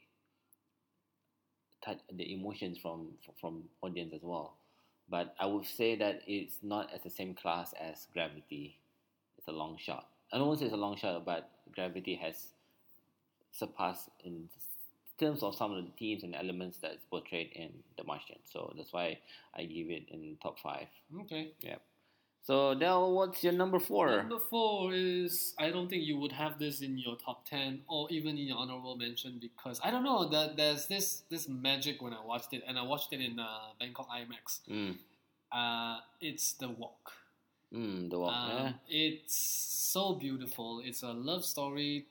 [1.84, 3.08] touch the emotions from
[3.40, 4.58] from audience as well.
[5.10, 8.78] But I would say that it's not as the same class as Gravity.
[9.38, 10.08] It's a long shot.
[10.32, 12.54] I don't want to say it's a long shot, but Gravity has
[13.52, 14.50] surpassed in
[15.20, 18.38] terms of some of the themes and elements that's portrayed in The Martian.
[18.52, 19.20] So that's why
[19.56, 20.88] I give it in top five.
[21.22, 21.52] Okay.
[21.62, 21.76] Yeah.
[22.44, 24.18] So Del, what's your number four?
[24.18, 28.08] Number four is I don't think you would have this in your top ten or
[28.10, 32.14] even in your honorable mention because I don't know that there's this this magic when
[32.14, 33.46] I watched it and I watched it in uh,
[33.80, 34.62] Bangkok IMAX.
[34.68, 34.98] Mm,
[35.52, 37.12] Uh, it's the walk.
[37.72, 38.34] mm, the walk.
[38.34, 38.74] Um, yeah.
[38.90, 40.82] It's so beautiful.
[40.84, 42.08] It's a love story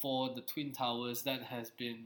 [0.00, 2.04] for the Twin Towers that has been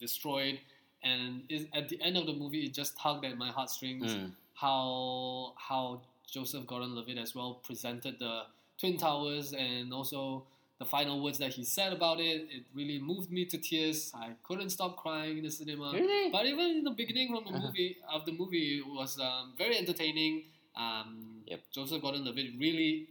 [0.00, 0.58] destroyed,
[1.02, 4.32] and is, at the end of the movie, it just tugged at my heartstrings Mm,
[4.54, 8.42] how how Joseph Gordon-Levitt as well presented the
[8.78, 10.44] Twin Towers and also
[10.78, 12.48] the final words that he said about it.
[12.50, 14.12] It really moved me to tears.
[14.14, 15.92] I couldn't stop crying in the cinema.
[15.94, 16.30] really?
[16.30, 17.66] But even in the beginning from the Uh-huh.
[17.68, 20.44] movie of the movie it was um, very entertaining.
[20.76, 21.60] Um, Yep.
[21.72, 23.06] Joseph Gordon-Levitt really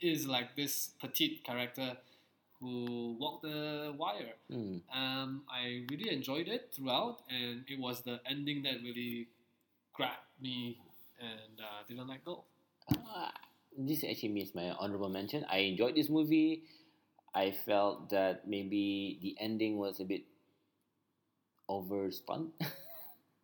[0.00, 1.96] is like this petite character
[2.60, 4.34] who walked the wire.
[4.50, 4.80] Mm.
[4.92, 9.28] Um, I really enjoyed it throughout, and it was the ending that really
[9.94, 10.78] grabbed me
[11.20, 12.44] and uh, didn't let go.
[12.90, 13.30] Uh,
[13.76, 15.44] this actually means my honorable mention.
[15.50, 16.62] I enjoyed this movie.
[17.34, 20.24] I felt that maybe the ending was a bit
[21.68, 22.50] overspun.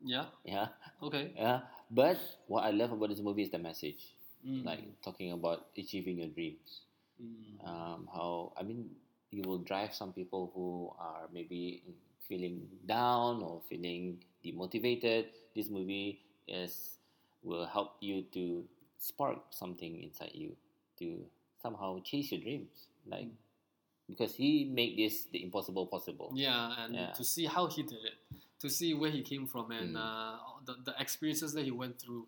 [0.04, 0.28] Yeah.
[0.44, 0.68] yeah,
[1.02, 1.32] Okay.
[1.34, 1.64] yeah.
[1.90, 4.12] But what I love about this movie is the message,
[4.44, 4.60] Mm.
[4.64, 6.84] like talking about achieving your dreams.
[7.16, 7.56] Mm.
[7.64, 8.92] Um, how I mean,
[9.34, 11.82] you will drive some people who are maybe
[12.28, 15.26] feeling down or feeling demotivated.
[15.54, 16.98] This movie is
[17.42, 18.64] will help you to
[18.98, 20.56] spark something inside you
[20.98, 21.26] to
[21.60, 22.86] somehow chase your dreams.
[23.06, 23.28] Like
[24.08, 26.30] because he made this the impossible possible.
[26.34, 27.12] Yeah, and Yeah.
[27.12, 28.16] to see how he did it,
[28.60, 30.00] to see where he came from, and Mm.
[30.00, 32.26] uh, the, the experiences that he went through.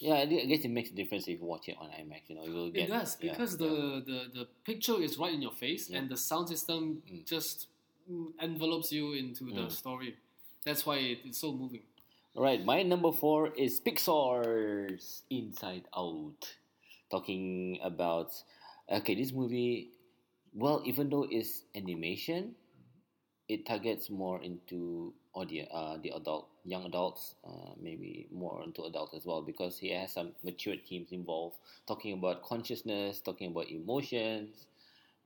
[0.00, 2.22] Yeah, I guess it makes a difference if you watch it on IMAX.
[2.28, 3.66] You know, you will get it does because yeah.
[3.66, 5.98] the, the the picture is right in your face, Yeah.
[5.98, 7.26] and the sound system Mm.
[7.26, 7.66] just
[8.10, 9.72] mm, envelopes you into the Mm.
[9.72, 10.16] story.
[10.64, 11.82] That's why it, it's so moving.
[12.36, 16.56] All right, my number four is Pixar's Inside Out.
[17.10, 18.30] Talking about,
[18.88, 19.90] okay, this movie,
[20.54, 22.54] well, even though it's animation,
[23.48, 29.14] it targets more into audience, uh, the adult, young adults, uh, maybe more into adults
[29.14, 31.56] as well, because he has some mature themes involved,
[31.86, 34.66] talking about consciousness, talking about emotions,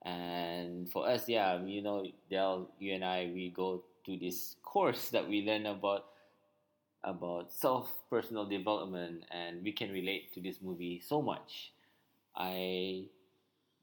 [0.03, 5.11] and for us, yeah, you know, Del, you and I, we go to this course
[5.11, 6.07] that we learn about
[7.05, 11.73] about self personal development and we can relate to this movie so much.
[12.37, 13.07] I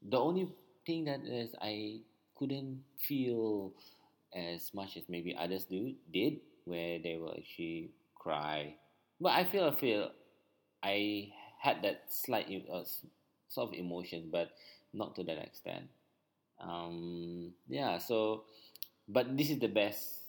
[0.02, 0.48] the only
[0.86, 2.00] thing that is I
[2.38, 3.72] couldn't feel
[4.34, 8.74] as much as maybe others do did where they will actually cry.
[9.20, 10.10] But I feel I feel
[10.82, 12.84] I had that slight uh,
[13.48, 14.50] sort of emotion, but
[14.92, 15.84] not to that extent.
[16.60, 18.44] Um, yeah, so
[19.08, 20.20] but this is the best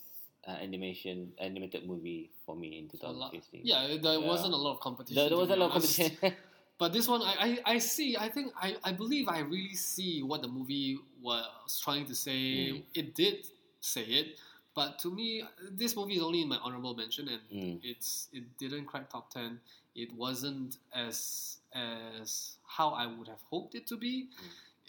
[0.47, 3.61] uh, animation animated movie for me in 2015.
[3.63, 4.27] Yeah, there Yeah.
[4.27, 5.15] wasn't a lot of competition.
[5.15, 6.17] there, there was a lot of competition.
[6.81, 8.17] But this one, I, I, I see.
[8.17, 11.45] I think I, I believe I really see what the movie was
[11.79, 12.73] trying to say.
[12.73, 12.83] Mm.
[12.95, 13.45] It did
[13.81, 14.39] say it,
[14.73, 17.79] but to me, this movie is only in my honorable mention, and Mm.
[17.83, 19.59] it's it didn't crack top ten.
[19.95, 24.27] It wasn't as as how I would have hoped it to be.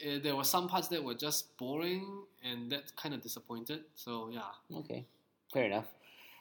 [0.05, 3.85] Uh, there were some parts that were just boring, and that kind of disappointed.
[3.96, 4.52] So yeah.
[4.78, 5.07] okay,
[5.52, 5.87] fair enough.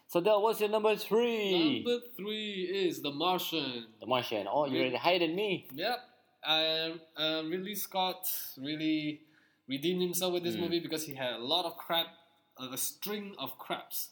[0.08, 3.86] So that was your number three, Number three is The Martian.
[4.02, 4.46] The Martian.
[4.52, 5.68] Oh, you're already higher than me.
[5.74, 6.00] Yep.
[6.46, 9.22] Uh, uh, Ridley Scott really
[9.68, 10.62] redeemed himself with this Mm.
[10.62, 12.08] movie because he had a lot of crap,
[12.72, 14.10] a, string of craps,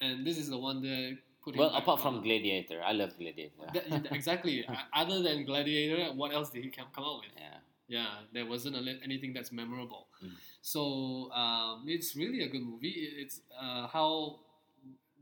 [0.00, 1.54] and this is the one they put.
[1.54, 1.60] him.
[1.60, 3.52] Well, apart from Gladiator, I love Gladiator.
[3.72, 4.66] That- exactly.
[4.94, 7.32] Other than Gladiator, what else did he come, come out with?
[7.36, 7.58] yeah.
[7.88, 10.08] Yeah, there wasn't a, anything that's memorable.
[10.24, 10.32] Mm.
[10.60, 12.88] So um, it's really a good movie.
[13.16, 14.40] It's uh, how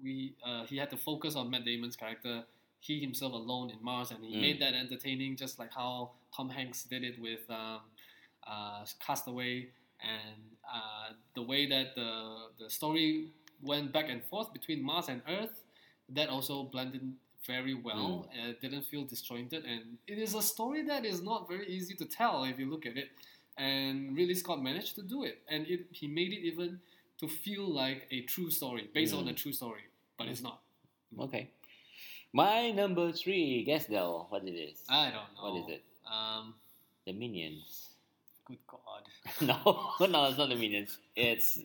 [0.03, 2.43] we uh, he had to focus on Matt Damon's character,
[2.81, 4.41] he himself alone in Mars, and he Mm.
[4.41, 7.81] made that entertaining, just like how Tom Hanks did it with um,
[8.47, 9.69] uh, Castaway,
[10.01, 10.41] and
[10.73, 13.29] uh, the way that the the story
[13.63, 15.63] went back and forth between Mars and Earth,
[16.11, 17.13] that also blended
[17.47, 18.29] very well.
[18.33, 21.95] Uh, it didn't feel disjointed, and it is a story that is not very easy
[21.95, 23.09] to tell if you look at it.
[23.57, 26.81] And Ridley Scott managed to do it, and it, he made it even
[27.21, 29.31] to feel like a true story, based on Mm.
[29.31, 29.85] a true story,
[30.19, 30.61] but it's not.
[31.21, 31.51] Okay.
[32.33, 34.83] My number three, guess though, what it is?
[34.89, 35.43] I don't know.
[35.53, 35.83] What is it?
[36.11, 36.55] Um,
[37.07, 37.94] The Minions.
[38.47, 39.03] Good God.
[39.41, 40.99] no, no, it's not the Minions.
[41.17, 41.59] It's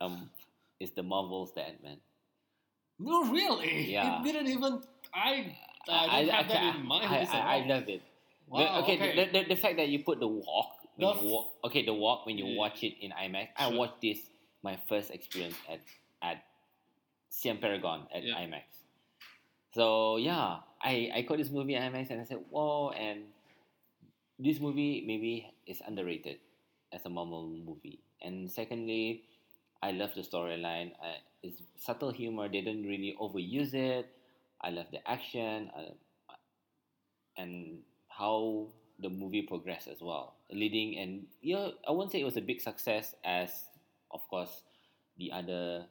[0.00, 0.30] um,
[0.80, 1.96] it's the Marvels, the Ant Man.
[2.98, 3.90] No, really.
[3.90, 4.20] Yeah.
[4.20, 4.82] It didn't even.
[5.14, 5.56] I.
[5.88, 7.06] I don't have that in mind.
[7.12, 8.02] I, I, I love it.
[8.48, 9.24] The- okay, okay.
[9.32, 12.38] The, the, the fact that you put the walk, The walk okay, the walk when
[12.38, 12.58] you Yeah.
[12.58, 13.48] watch it in IMAX.
[13.58, 13.72] Sure.
[13.72, 14.18] I watched this
[14.62, 15.80] my first experience at
[16.22, 16.44] at
[17.30, 18.34] Siam Paragon at Yeah.
[18.34, 18.62] IMAX.
[19.74, 23.24] So yeah, I I caught this movie at IMAX and I said, whoa, and
[24.38, 26.38] this movie maybe is underrated
[26.92, 28.00] as a Marvel movie.
[28.20, 29.24] And secondly,
[29.82, 30.92] I love the storyline.
[31.02, 32.48] Uh, it's subtle humor.
[32.48, 34.08] They didn't really overuse it.
[34.60, 35.92] I love the action uh,
[37.36, 38.68] and how
[39.00, 40.34] the movie progressed as well.
[40.50, 43.50] Leading and yeah, I won't say it was a big success as,
[44.10, 44.62] of course,
[45.18, 45.86] the other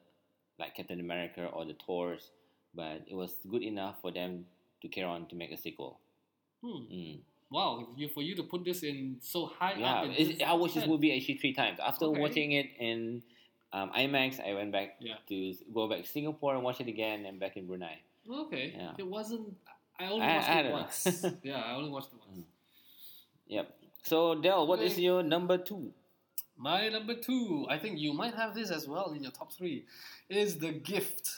[0.60, 2.32] like Captain America or the Thors,
[2.74, 4.46] but it was good enough for them
[4.82, 6.00] to carry on to make a sequel.
[6.62, 6.94] Hmm.
[6.94, 7.20] Mm.
[7.52, 10.48] Wow, you, for you to put this in so high Yeah, up.
[10.48, 11.80] I watched this movie actually three times.
[11.80, 12.20] After Okay.
[12.20, 13.22] watching it in
[13.74, 15.16] um, IMAX, I went back Yeah.
[15.28, 18.00] to go back to Singapore and watch it again, and back in Brunei.
[18.30, 18.74] Okay.
[18.76, 18.92] Yeah.
[18.98, 19.54] It wasn't.
[20.00, 21.26] I only watched I it once.
[21.44, 22.46] yeah, I only watched it once.
[23.48, 23.78] Yep.
[24.04, 25.02] So Del, what is Okay.
[25.02, 25.92] your number two?
[26.58, 29.86] My number two, I think you might have this as well in your top three,
[30.30, 31.30] is The Gift.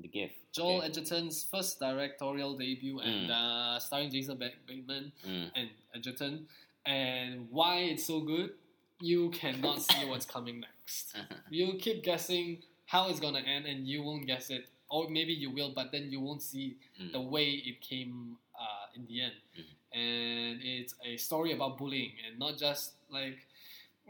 [0.00, 0.34] The Gift.
[0.52, 0.86] Joel okay.
[0.86, 3.30] Edgerton's first directorial debut, and Mm.
[3.30, 5.50] uh, starring Jason Bateman Mm.
[5.54, 6.48] and Edgerton.
[6.86, 8.54] And why it's so good,
[9.00, 11.14] you cannot see what's coming next.
[11.50, 15.50] You keep guessing how it's gonna end, and you won't guess it, or maybe you
[15.50, 17.12] will, but then you won't see Mm.
[17.12, 19.34] the way it came uh, in the end.
[19.56, 19.64] Mhm.
[19.92, 23.38] And it's a story about bullying, and not just like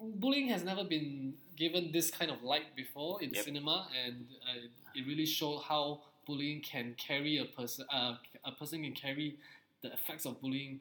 [0.03, 3.45] bullying has never been given this kind of light before in Yep.
[3.45, 7.85] cinema, and uh, it really showed how bullying can carry a person.
[7.93, 9.37] Uh, a person can carry
[9.83, 10.81] the effects of bullying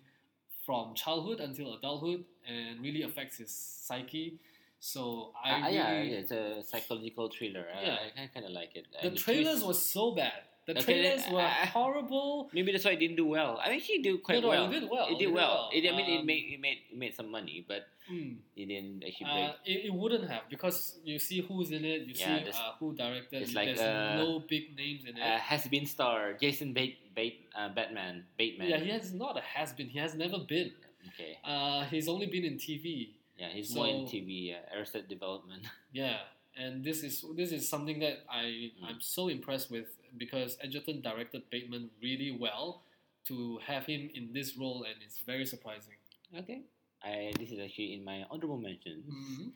[0.65, 4.39] from childhood until adulthood, and really affects his psyche.
[4.79, 7.65] So I Ah, really, yeah, it's a psychological thriller.
[7.75, 7.97] I- Yeah.
[8.23, 8.85] I, kind of like it.
[9.03, 10.43] the trailers twist- were so bad.
[10.69, 12.49] The Okay, trailers then, were uh, horrible.
[12.53, 13.57] Maybe that's why it didn't do well.
[13.57, 14.65] I mean, it did quite No, no, well.
[14.69, 15.53] it did well, It it did did well.
[15.55, 15.69] well.
[15.73, 18.37] It, I mean, it Um, made it made it made some money, but Mm.
[18.57, 19.49] it didn't actually break.
[19.49, 22.73] Uh, it, it wouldn't have because you see who's in it, you Yeah, see uh,
[22.79, 23.41] who directed.
[23.43, 25.21] it's like, There's uh, no big names in it.
[25.21, 28.69] uh, has been star Jason Bate, Bate uh, Batman Bateman.
[28.69, 29.89] yeah, he has not a has been.
[29.89, 30.71] He has never been.
[31.13, 31.37] okay.
[31.45, 33.13] Uh, he's only been in TV.
[33.37, 34.53] Yeah, he's more in TV.
[34.57, 35.63] Uh, Arrested Development.
[35.93, 36.17] Yeah,
[36.57, 38.85] and this is this is something that I Mm.
[38.89, 39.85] I'm so impressed with
[40.17, 42.83] because Edgerton directed Bateman really well
[43.27, 45.95] to have him in this role, and it's very surprising.
[46.37, 46.61] okay.
[47.03, 49.07] I this is actually in my honorable mentions.
[49.07, 49.51] Mhm.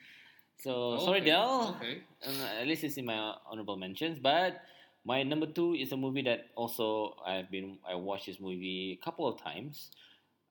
[0.63, 1.75] So sorry, Okay, Del.
[1.75, 1.95] Okay.
[2.25, 4.17] Uh, at least it's in my honorable mentions.
[4.19, 4.61] But
[5.03, 9.03] my number two is a movie that also I've been I watched this movie a
[9.03, 9.91] couple of times.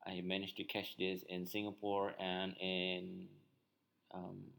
[0.05, 3.29] I managed to catch this in Singapore and in
[4.13, 4.53] um,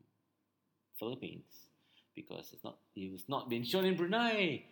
[0.97, 1.69] Philippines
[2.15, 4.63] because it's not it was not being shown in Brunei,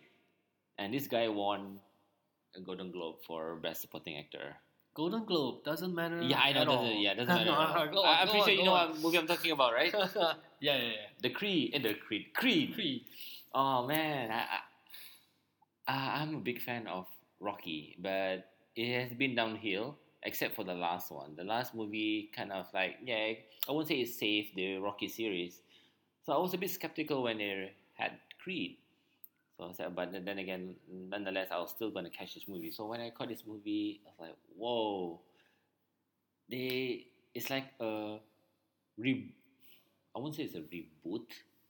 [0.78, 1.78] and this guy won
[2.56, 4.56] a Golden Globe for best supporting actor.
[4.94, 6.20] Golden Globe doesn't matter.
[6.22, 6.64] Yeah, I know.
[6.66, 7.50] Doesn't, yeah, doesn't matter.
[7.88, 7.92] at.
[7.92, 8.90] Go on, I- I'm go pretty on, sure you know on.
[8.90, 9.92] what movie I'm talking about, right?
[10.16, 10.92] yeah, yeah, yeah.
[11.22, 12.74] the Creed, and the Creed, Creed.
[12.74, 13.04] Creed.
[13.54, 14.44] Oh man, I,
[15.88, 17.06] I, I- I'm a big fan of
[17.40, 21.34] Rocky, but it has been downhill except for the last one.
[21.36, 23.32] The last movie kind of like yeah,
[23.68, 25.60] I won't say it saved the Rocky series.
[26.24, 28.76] So I was a bit skeptical when they had Creed.
[29.72, 32.72] So I but then again, nonetheless, I was still gonna catch this movie.
[32.72, 35.20] So when I caught this movie, I was like, whoa,
[36.48, 38.18] they it's like a
[38.98, 39.34] re.
[40.14, 41.28] I won't say it's a reboot,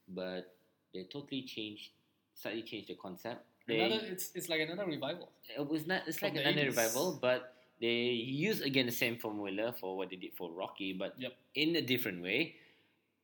[0.09, 0.55] but
[0.93, 1.91] they totally changed,
[2.33, 3.45] slightly changed the concept.
[3.67, 5.29] They, Another, it's it's like another revival.
[5.57, 6.01] it was not.
[6.07, 6.75] It's From like another 80s.
[6.75, 11.13] revival, but they use again the same formula for what they did for Rocky, but
[11.17, 11.33] Yep.
[11.55, 12.55] in a different way.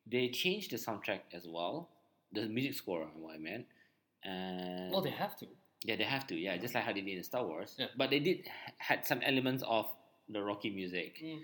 [0.10, 1.90] They changed the soundtrack as well,
[2.34, 3.06] the music score.
[3.16, 3.68] What I meant,
[4.24, 5.48] and Well, they have to.
[5.84, 6.36] yeah, they have to.
[6.36, 7.76] Yeah, just like how they did in Star Wars.
[7.78, 7.88] Yeah.
[7.98, 9.88] But they did had some elements of
[10.28, 11.20] the Rocky music.
[11.24, 11.42] Mm.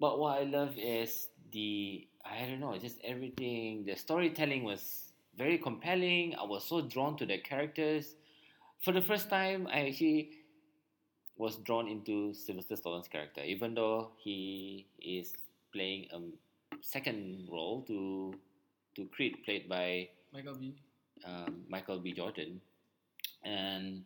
[0.00, 3.84] But what I love is the I don't know, just everything.
[3.84, 6.34] The storytelling was very compelling.
[6.36, 8.14] I was so drawn to the characters.
[8.80, 10.30] For the first time, I actually
[11.36, 15.34] was drawn into Sylvester Stallone's character, even though he is
[15.72, 16.20] playing a
[16.80, 18.34] second role to
[18.96, 20.74] to Creed, played by Michael B.
[21.26, 22.12] um, Michael B.
[22.12, 22.60] Jordan,
[23.44, 24.02] and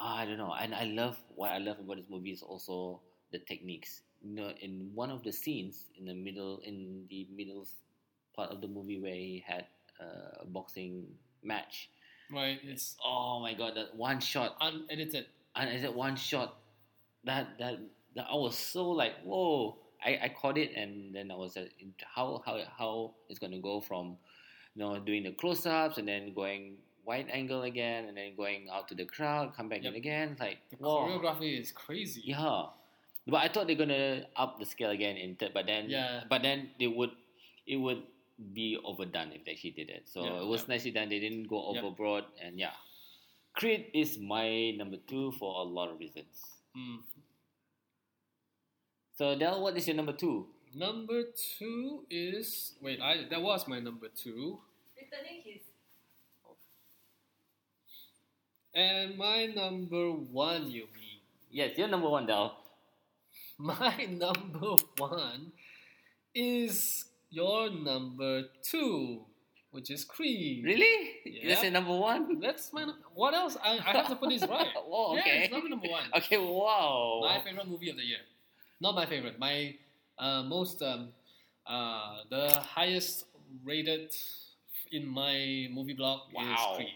[0.00, 0.54] I don't know.
[0.58, 3.00] And I love what I love about this movie is also
[3.32, 4.02] the techniques.
[4.22, 7.66] You know, in one of the scenes in the middle, in the middle
[8.36, 9.66] part of the movie where he had
[10.00, 11.06] a boxing
[11.42, 11.90] match.
[12.32, 12.60] Right.
[12.62, 15.26] It's Oh my god, that one shot, unedited.
[15.84, 16.56] it one shot?
[17.24, 17.78] That that
[18.16, 19.78] that I was so like whoa.
[20.02, 21.72] I, I caught it and then I was like,
[22.14, 24.16] how how how it's gonna go from
[24.74, 28.68] you know doing the close ups and then going wide angle again and then going
[28.72, 30.36] out to the crowd, come back in again.
[30.38, 31.08] Like The whoa.
[31.08, 32.22] choreography is crazy.
[32.24, 32.66] Yeah.
[33.26, 36.24] But I thought they're gonna up the scale again in third, but then Yeah.
[36.28, 37.10] but then they would
[37.66, 38.02] it would
[38.54, 40.08] be overdone if they actually did it.
[40.08, 40.66] So it was yeah.
[40.74, 41.08] nicely done.
[41.08, 41.84] They didn't go Yep.
[41.84, 42.72] overboard and yeah.
[43.54, 46.38] Creed is my number two for a lot of reasons.
[46.76, 46.98] Mm.
[49.16, 50.46] So Del, what is your number two?
[50.74, 51.22] Number
[51.58, 53.00] two is wait.
[53.00, 54.58] I that was my number two,
[54.96, 55.62] Returning his
[58.74, 60.70] and my number one.
[60.70, 61.18] You mean
[61.50, 62.56] Yes, your number one, Del.
[63.58, 65.52] my number one
[66.34, 69.22] is your number two,
[69.72, 70.64] which is Creed.
[70.64, 71.10] Really?
[71.24, 71.48] Yeah.
[71.48, 72.38] That's your number one?
[72.40, 72.86] That's my.
[73.14, 73.56] What else?
[73.62, 74.68] I, I have to put this right.
[74.86, 75.42] Whoa, Yeah, okay.
[75.44, 76.04] it's number number one.
[76.18, 77.20] Okay, wow.
[77.24, 78.22] My favorite movie of the year.
[78.80, 79.38] Not my favorite.
[79.38, 79.74] My
[80.20, 81.08] uh, most um,
[81.66, 83.26] uh, the highest
[83.64, 84.12] rated
[84.92, 86.42] in my movie blog Wow.
[86.54, 86.94] is Creed.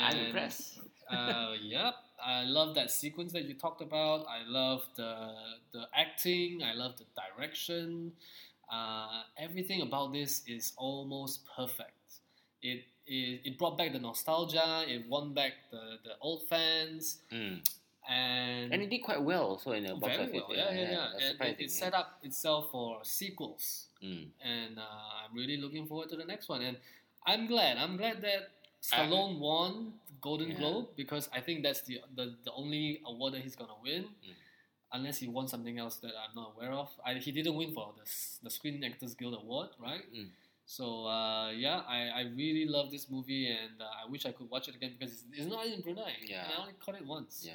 [0.00, 0.78] I'm And, impressed.
[1.10, 1.94] uh, yep,
[2.24, 4.26] I love that sequence that you talked about.
[4.28, 5.34] I love the
[5.72, 6.62] the acting.
[6.62, 8.12] I love the direction.
[8.70, 12.20] Uh, everything about this is almost perfect.
[12.62, 14.84] It, it it brought back the nostalgia.
[14.88, 17.60] It won back the, the old fans, Mm.
[18.08, 20.30] And, And it did quite well also in the box office.
[20.32, 20.46] well.
[20.56, 21.08] Yeah, yeah, yeah.
[21.18, 23.84] that's And it, it set up itself for sequels.
[24.04, 24.26] Mm.
[24.44, 24.82] and uh,
[25.24, 26.60] I'm really looking forward to the next one.
[26.62, 26.76] And
[27.26, 27.78] I'm glad.
[27.78, 28.50] I'm glad that
[28.82, 30.58] Stallone won Golden Yeah.
[30.58, 34.34] Globe because I think that's the, the the only award that he's gonna win, Mm.
[34.92, 36.90] unless he won something else that I'm not aware of.
[37.04, 38.04] I, he didn't win for the
[38.44, 40.04] the Screen Actors Guild Award, right?
[40.14, 40.28] Mm.
[40.66, 44.50] So uh, yeah, I, I really love this movie, and uh, I wish I could
[44.50, 46.12] watch it again because it's, it's not in Brunei.
[46.26, 46.44] Yeah.
[46.44, 47.42] and I only caught it once.
[47.46, 47.52] Yeah.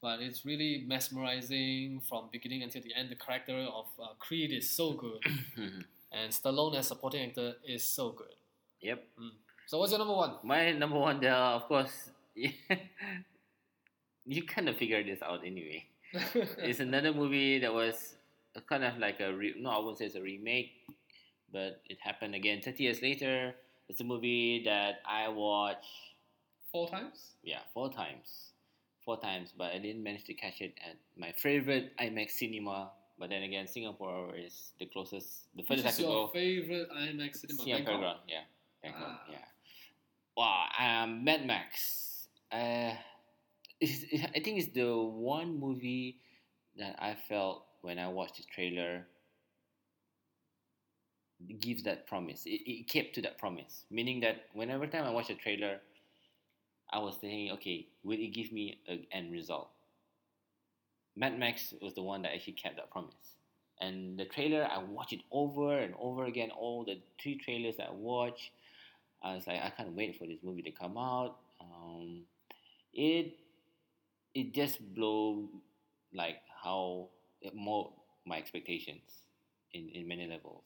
[0.00, 3.10] But it's really mesmerizing from beginning until the end.
[3.10, 5.20] The character of uh, Creed is so good,
[5.58, 5.80] mm-hmm.
[6.12, 8.34] and Stallone as supporting actor is so good.
[8.80, 9.04] yep.
[9.20, 9.30] Mm.
[9.66, 10.34] So what's your number one?
[10.44, 12.52] My number one, there, of course, you
[14.46, 15.84] kind of figured this out anyway.
[16.58, 18.14] It's another movie that was
[18.68, 20.72] kind of like a re- no, I wouldn't say it's a remake,
[21.52, 23.54] but it happened again 30 years later.
[23.88, 25.86] It's a movie that I watched,
[26.72, 27.32] Four times.
[27.42, 28.47] yeah, four times,
[29.08, 32.90] four times, but I didn't manage to catch it at my favorite IMAX cinema.
[33.18, 36.32] But then again, Singapore is the closest, the furthest I could your go.
[36.34, 37.64] favorite IMAX cinema?
[37.64, 37.86] Bangkok?
[37.86, 38.44] Paragon, yeah,
[38.82, 39.24] Bangkok, Ah.
[39.32, 39.46] yeah.
[40.36, 42.28] Wow, um, Mad Max.
[42.52, 42.92] Uh,
[44.36, 46.18] I think it's the one movie
[46.76, 49.06] that I felt when I watched the trailer
[51.60, 52.44] gives that promise.
[52.44, 55.80] It, it kept to that promise, meaning that whenever time I watch a trailer,
[56.90, 59.68] I was thinking, okay, will it give me an end result?
[61.16, 63.14] Mad Max was the one that actually kept that promise.
[63.80, 66.50] And the trailer, I watched it over and over again.
[66.50, 68.50] All the three trailers that I watched,
[69.22, 71.36] I was like, I can't wait for this movie to come out.
[71.60, 72.22] Um,
[72.92, 73.36] it
[74.34, 75.48] it just blew
[76.12, 77.08] like how
[77.54, 77.92] more
[78.26, 79.22] my expectations
[79.72, 80.64] in, in many levels.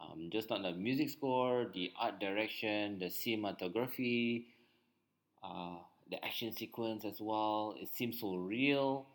[0.00, 4.44] Um, just on the music score, the art direction, the cinematography,
[5.44, 5.76] uh,
[6.10, 7.74] the action sequence as well.
[7.78, 9.06] It seems so real.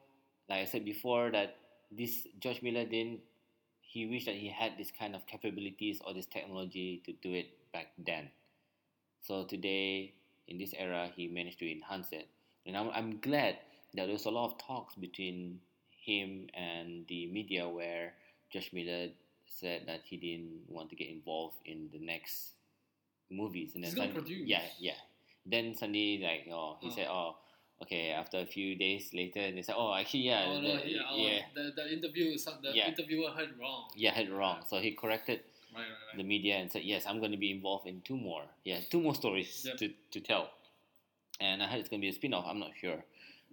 [0.49, 1.55] Like I said before, that
[1.91, 3.21] this George Miller didn't.
[3.81, 7.47] He wished that he had this kind of capabilities or this technology to do it
[7.73, 8.29] back then.
[9.25, 10.13] So today,
[10.47, 12.27] in this era, he managed to enhance it,
[12.65, 13.57] and I'm, I'm glad
[13.95, 15.59] that there was a lot of talks between
[15.91, 18.13] him and the media where
[18.51, 19.09] George Miller
[19.47, 22.51] said that he didn't want to get involved in the next
[23.29, 23.71] movies.
[23.75, 24.47] And then sudden- produce.
[24.47, 24.93] Yeah, yeah.
[25.45, 26.95] Then suddenly, like, oh, he Oh.
[26.95, 27.37] said, oh,
[27.81, 28.11] okay.
[28.11, 31.41] After a few days later, they said, oh, actually, yeah, oh, no, yeah, oh, yeah,
[31.55, 32.87] The, the interview, the Yeah.
[32.89, 33.89] interviewer heard wrong.
[33.95, 34.63] yeah, it wrong.
[34.67, 35.41] So he corrected
[35.73, 38.43] Right, right, the media and said, yes, I'm going to be involved in two more.
[38.63, 39.77] Yeah, two more stories Yep.
[39.77, 40.49] to, to tell.
[41.39, 42.45] And I heard it's going to be a spin off.
[42.47, 43.03] I'm not sure.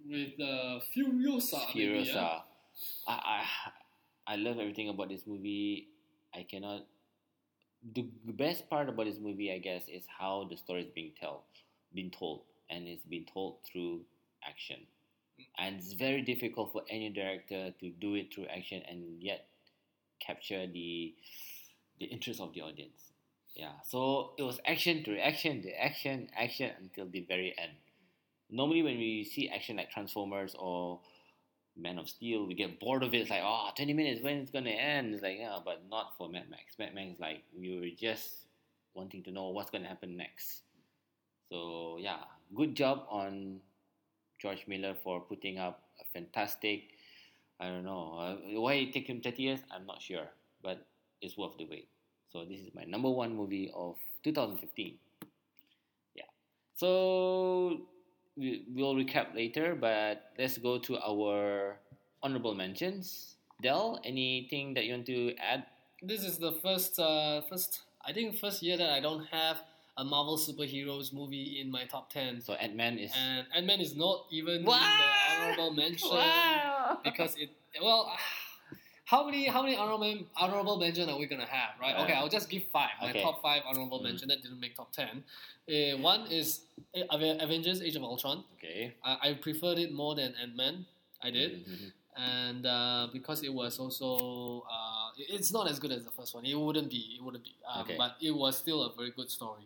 [0.05, 1.61] With uh, Furiosa.
[1.75, 2.39] maybe, yeah?
[3.07, 3.45] I, I
[4.33, 5.87] I love everything about this movie.
[6.35, 6.85] I cannot.
[7.93, 11.41] The best part about this movie, I guess, is how the story is being told,
[11.97, 14.01] being told, and it's been told through
[14.47, 14.77] action.
[15.57, 19.47] And it's very difficult for any director to do it through action and yet
[20.19, 21.13] capture the
[21.99, 23.11] the interest of the audience.
[23.55, 27.73] Yeah, so it was action to action to action, action until the very end.
[28.51, 30.99] Normally, when we see action like Transformers or
[31.75, 33.17] Man of Steel, we get bored of it.
[33.17, 35.13] It's like, oh, 20 minutes, when it's to end?
[35.13, 36.77] It's like, yeah, but not for Mad Max.
[36.79, 38.47] Mad Max is like, we were just
[38.93, 40.61] wanting to know what's to happen next.
[41.49, 42.19] So, yeah,
[42.55, 43.59] good job on
[44.39, 46.91] George Miller for putting up a fantastic,
[47.59, 50.27] I don't know, uh, why it took him 30 years, I'm not sure,
[50.61, 50.85] but
[51.21, 51.87] it's worth the wait.
[52.31, 54.95] So, this is my number one movie of 2015.
[56.15, 56.23] Yeah.
[56.75, 57.81] So,
[58.35, 61.79] we, we'll recap later, but let's go to our
[62.21, 63.35] honorable mentions.
[63.63, 65.65] Del, anything that you want to add?
[66.03, 69.63] This is the first, uh, first, I think, first year that I don't have
[69.97, 72.39] a Marvel superheroes movie in my top 10.
[72.41, 74.77] So Ant Man is And Ant Man is not even Wow!
[74.79, 77.49] the honorable mention wow because it,
[77.81, 78.11] well,
[79.05, 81.95] how many how many honorable honorable mention are we gonna have, right?
[82.03, 82.91] Okay, Uh, I'll just give five.
[83.01, 83.21] My okay.
[83.23, 84.03] top five honorable Mm.
[84.03, 85.23] mention that didn't make top ten.
[85.67, 86.61] Uh, one is
[86.95, 88.43] uh, Avengers: Age of Ultron.
[88.57, 88.93] okay.
[89.03, 90.85] I, I preferred it more than Ant Man.
[91.23, 91.91] I did, Mhm.
[92.17, 96.45] and uh, because it was also uh, it's not as good as the first one.
[96.45, 97.15] It wouldn't be.
[97.17, 97.55] It wouldn't be.
[97.65, 97.95] Um, Okay.
[97.97, 99.65] But it was still a very good story.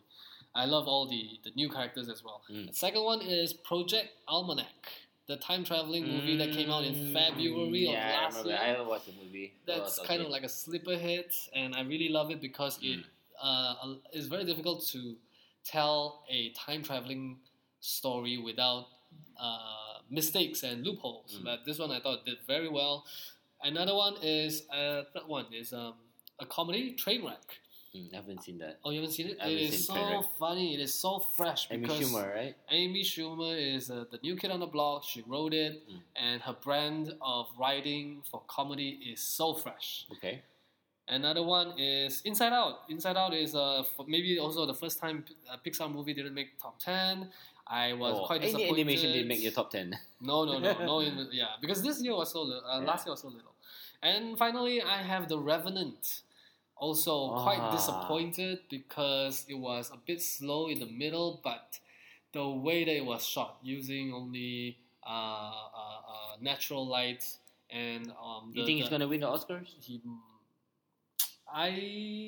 [0.54, 2.41] I love all the the new characters as well.
[2.52, 2.68] Mm.
[2.68, 4.91] The second one is Project Almanac,
[5.28, 8.49] the time traveling movie that came out in Mm, February of last I remember.
[8.49, 8.60] year.
[8.62, 9.54] I haven't watched the movie.
[9.66, 10.26] That's kind okay.
[10.26, 13.04] of like a sleeper hit, and I really love it because it Mm.
[13.41, 15.16] uh, it's very difficult to
[15.64, 17.39] tell a time traveling
[17.80, 18.86] story without
[19.39, 21.39] uh, mistakes and loopholes.
[21.39, 21.45] Mm.
[21.45, 23.06] But this one I thought did very well.
[23.64, 25.93] Another one is uh, third one is um,
[26.39, 27.45] a comedy, Trainwreck.
[27.96, 28.80] Mm, I haven't seen that.
[28.86, 29.38] Oh, you haven't seen it?
[29.42, 30.26] I haven't is seen so Trainwreck.
[30.39, 30.74] funny.
[30.76, 32.56] It is so fresh Amy because Schumer, right?
[32.70, 35.04] Amy Schumer is uh, the new kid on the block.
[35.04, 36.00] She wrote it, Mm.
[36.16, 40.06] and her brand of writing for comedy is so fresh.
[40.14, 40.42] Okay.
[41.08, 42.84] Another one is Inside Out.
[42.88, 46.80] Inside Out is uh, maybe also the first time a Pixar movie didn't make top
[46.80, 47.30] ten.
[47.68, 48.74] I was Oh, quite any disappointed.
[48.74, 49.98] animation didn't make your top ten.
[50.22, 51.00] No, no, no, no.
[51.02, 52.64] In, yeah, because this year was so little.
[52.66, 52.86] Uh, Yeah.
[52.88, 53.52] Last year was so little.
[54.02, 56.22] And finally, I have The Revenant.
[56.82, 57.71] Also, quite Ah.
[57.77, 61.77] disappointed because it was a bit slow in the middle, but
[62.34, 67.23] the way that it was shot, using only uh, uh, uh, natural light
[67.69, 69.69] and um, you the- think he's the- gonna win the Oscars?
[69.79, 70.01] he
[71.53, 71.69] I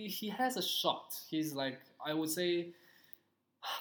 [0.09, 1.15] he has a shot.
[1.29, 2.73] He's like I would say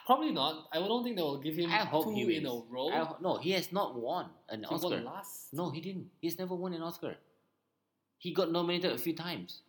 [0.07, 0.69] probably not.
[0.73, 2.47] I don't think they will give him I hope two in wins.
[2.47, 2.89] a row.
[2.91, 4.89] I no, he has not won an he Oscar.
[4.89, 5.53] won last.
[5.53, 6.11] No, he didn't.
[6.21, 7.17] He's never won an Oscar.
[8.19, 9.63] He got nominated a few times.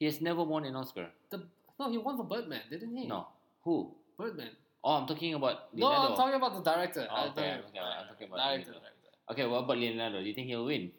[0.00, 1.08] He has never won an Oscar.
[1.28, 1.42] The,
[1.78, 3.06] no, he won for Birdman, didn't he?
[3.06, 3.26] No.
[3.64, 3.94] Who?
[4.18, 4.48] Birdman.
[4.82, 6.02] Oh, I'm talking about Leonardo.
[6.02, 7.06] No, I'm talking about the director.
[7.10, 8.72] Oh, I'm okay, talking- okay, I'm talking about director.
[8.72, 8.80] Leonardo.
[8.80, 9.32] director.
[9.32, 10.20] Okay, what about Leonardo?
[10.22, 10.90] Do you think he'll win?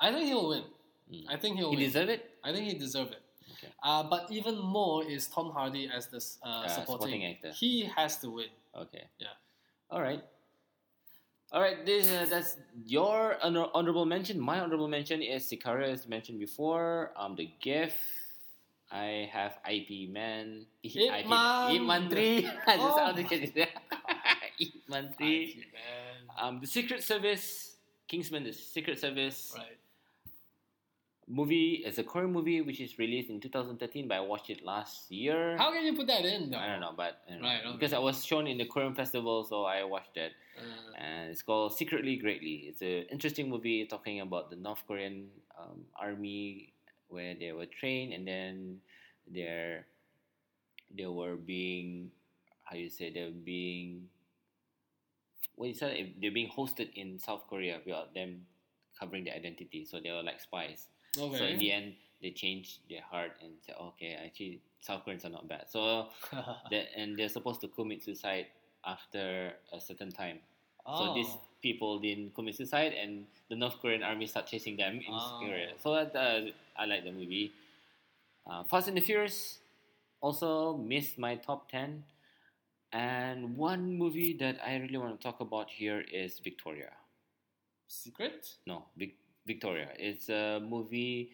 [0.00, 0.64] I think he'll win.
[1.12, 1.24] Mm.
[1.28, 2.28] I think he'll He deserve it?
[2.42, 3.22] I think he deserved it.
[3.52, 3.72] Okay.
[3.84, 6.74] Uh, but even more is Tom Hardy as the uh, supporting.
[6.86, 7.52] supporting actor.
[7.52, 8.50] He has to win.
[8.76, 9.04] Okay.
[9.20, 9.28] Yeah.
[9.92, 10.22] All right.
[11.52, 11.86] All right.
[11.86, 14.40] This uh, that's your honor- honorable mention.
[14.40, 17.12] My honorable mention is Sicario, as mentioned before.
[17.16, 17.94] Um, The Gift.
[18.90, 20.66] I have IP Man.
[20.82, 21.76] Ip IP Man.
[21.76, 22.46] Ip Man Three.
[22.66, 23.56] I just Oh sounded it.
[23.56, 25.46] Ip Man Three.
[25.46, 26.36] Thank you, man.
[26.38, 27.76] Um, The Secret Service.
[28.08, 29.52] Kingsman: The Secret Service.
[29.56, 29.78] Right.
[31.32, 35.12] Movie is a Korean movie which is released in 2013, but I watched it last
[35.12, 35.56] year.
[35.56, 36.50] How can you put that in?
[36.50, 36.58] Though?
[36.58, 37.48] I don't know, but I don't know.
[37.48, 37.72] Right, okay.
[37.72, 40.32] because I was shown in the Korean festival, so I watched it.
[40.58, 42.64] Uh, and it's called Secretly Greatly.
[42.66, 46.72] It's an interesting movie talking about the North Korean um, army
[47.10, 48.78] where they were trained and then
[49.30, 49.86] they're
[50.96, 52.10] they were being
[52.64, 54.08] how you say they're being
[55.56, 58.46] what you said they're being hosted in South Korea without them
[58.98, 59.84] covering their identity.
[59.84, 60.88] So they were like spies.
[61.18, 61.38] okay.
[61.38, 65.30] So in the end, they changed their heart and said, okay, actually South Koreans are
[65.30, 65.64] not bad.
[65.68, 66.08] So
[66.70, 68.46] that and they're supposed to commit suicide
[68.84, 70.38] after a certain time.
[70.86, 71.14] So oh.
[71.14, 71.28] these
[71.62, 75.38] people didn't commit suicide, and the North Korean army start chasing them in Oh.
[75.40, 75.72] Korea.
[75.78, 76.50] So that, uh,
[76.80, 77.52] I like the movie.
[78.50, 79.58] Uh, Fast and the Furious
[80.22, 82.04] also missed my top ten.
[82.92, 86.92] And one movie that I really want to talk about here is Victoria.
[87.88, 88.48] Secret?
[88.66, 89.90] No, Vic- Victoria.
[89.98, 91.32] It's a movie.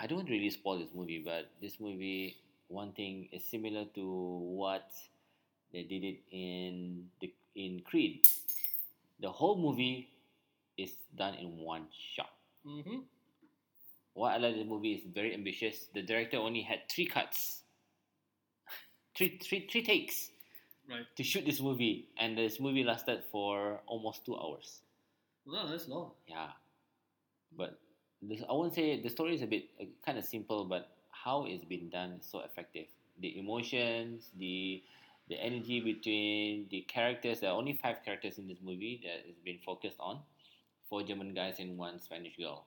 [0.00, 2.36] I don't really spoil this movie, but this movie,
[2.68, 4.04] one thing is similar to
[4.56, 4.88] what
[5.72, 8.26] they did it in the in Creed.
[9.20, 10.10] The whole movie
[10.78, 12.32] is done in one shot.
[12.66, 13.00] Mm-hmm.
[14.14, 15.86] What I like the movie is very ambitious.
[15.94, 17.62] The director only had three cuts,
[19.16, 20.30] three three three takes
[20.90, 21.06] Right.
[21.16, 24.80] to shoot this movie, and this movie lasted for almost two hours.
[25.46, 26.10] No, that's long.
[26.26, 26.48] Yeah,
[27.56, 27.78] but
[28.20, 31.44] this, I won't say the story is a bit uh, kind of simple, but how
[31.46, 32.86] it's been done is so effective.
[33.20, 34.82] The emotions, the
[35.28, 37.38] the energy between the characters.
[37.38, 40.18] There are only five characters in this movie that has been focused on.
[40.88, 42.66] Four German guys and one Spanish girl.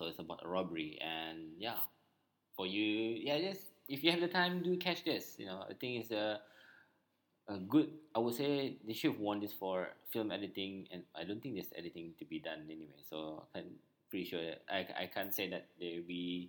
[0.00, 1.76] So it's about a robbery, and yeah,
[2.56, 5.36] for you, yeah, just if you have the time, do catch this.
[5.36, 6.40] You know, I think it's a
[7.46, 7.90] a good.
[8.16, 11.56] I would say they should have won this for film editing, and I don't think
[11.56, 12.96] there's editing to be done anyway.
[13.10, 13.76] So I'm
[14.08, 16.48] pretty sure that I, I can't say that they be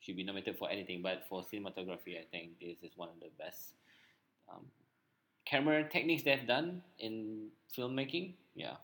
[0.00, 3.28] should be nominated for anything, but for cinematography, I think this is one of the
[3.38, 3.74] best
[4.50, 4.64] um,
[5.44, 8.32] camera techniques they've done in filmmaking.
[8.54, 8.76] Yeah.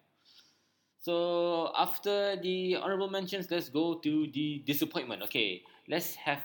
[1.00, 5.22] So after the honorable mentions, let's go to the disappointment.
[5.24, 6.44] Okay, let's have.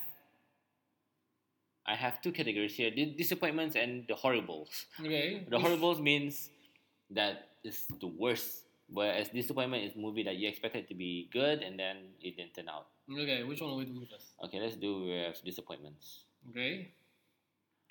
[1.85, 4.87] I have two categories here: the disappointments and the horribles.
[4.99, 5.43] Okay.
[5.49, 6.49] The horribles means
[7.11, 11.77] that it's the worst, whereas disappointment is movie that you expected to be good and
[11.77, 12.87] then it didn't turn out.
[13.11, 14.33] Okay, which one are we doing first?
[14.45, 16.23] Okay, let's do with disappointments.
[16.49, 16.95] Okay.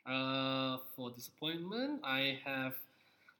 [0.08, 2.72] Uh, for disappointment, I have.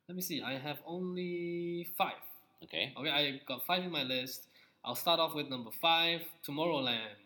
[0.08, 0.42] Let me see.
[0.44, 2.20] I have only five.
[2.64, 2.92] Okay.
[2.98, 4.46] Okay, I got five in my list.
[4.84, 7.16] I'll start off with number five, Tomorrowland.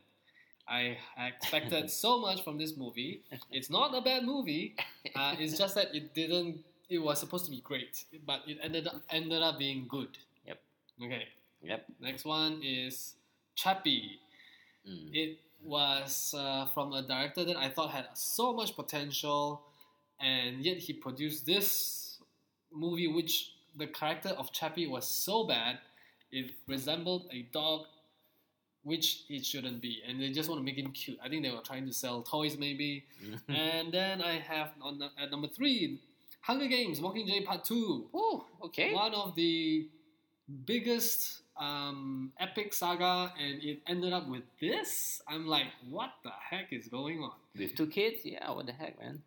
[0.69, 3.23] I expected so much from this movie.
[3.51, 4.77] It's not a bad movie.
[5.17, 6.59] Uh, it's just that it didn't.
[6.91, 10.19] It was supposed to be great, but it ended up ended up being good.
[10.47, 10.61] Yep.
[11.03, 11.25] Okay.
[11.63, 11.87] Yep.
[12.01, 13.15] Next one is
[13.55, 14.21] Chappie.
[14.87, 15.09] Mm.
[15.15, 19.63] It was uh, from a director that I thought had so much potential,
[20.21, 22.19] and yet he produced this
[22.71, 25.79] movie, which the character of Chappie was so bad,
[26.31, 27.87] it resembled a dog
[28.85, 31.19] which it shouldn't be, and they just want to make him cute.
[31.23, 33.05] I think they were trying to sell toys, maybe.
[33.49, 36.01] and then I have on the- at number three,
[36.41, 38.09] Hunger Games: Walking Mockingjay Part Two.
[38.15, 38.95] Oh, okay.
[38.95, 39.89] One of the
[40.65, 45.21] biggest um, epic saga, and it ended up with this.
[45.29, 47.33] I'm like, what the heck is going on?
[47.59, 48.51] With two kids, yeah.
[48.51, 49.23] What the heck, man?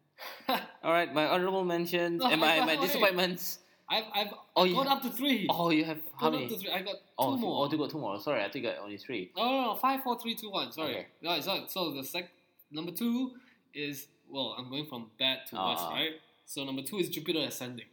[0.83, 3.59] All right, my honorable mention No, and my, my disappointments.
[3.91, 5.47] I've, I've Oh, gone you- up to three.
[5.49, 6.45] Oh, you have how many?
[6.45, 6.71] up to three.
[6.71, 7.65] I got Oh, two more.
[7.65, 8.19] oh, you got two more.
[8.19, 9.31] Sorry, I think I got only three.
[9.35, 10.71] Oh, no, no, five, four, three, two, one.
[10.71, 10.91] Sorry.
[10.91, 11.07] Okay.
[11.23, 12.29] Right, so, so the sec
[12.71, 13.31] number two
[13.73, 15.89] is well, I'm going from bad to Ah.
[15.91, 16.11] right?
[16.45, 17.85] So number two is Jupiter Ascending.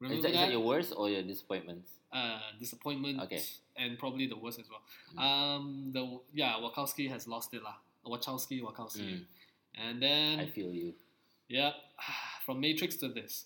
[0.00, 0.46] Remember Is that, is that?
[0.46, 1.92] that your worst or your disappointments?
[2.12, 3.42] uh, disappointment Okay.
[3.76, 4.80] and probably the worst as well.
[5.16, 5.20] Mm.
[5.20, 7.74] Um, the yeah, Wachowski has lost it lah.
[8.06, 9.24] Wachowski, Wachowski, Mm,
[9.74, 10.94] and then I feel you.
[11.48, 11.72] yeah,
[12.46, 13.44] from Matrix to this,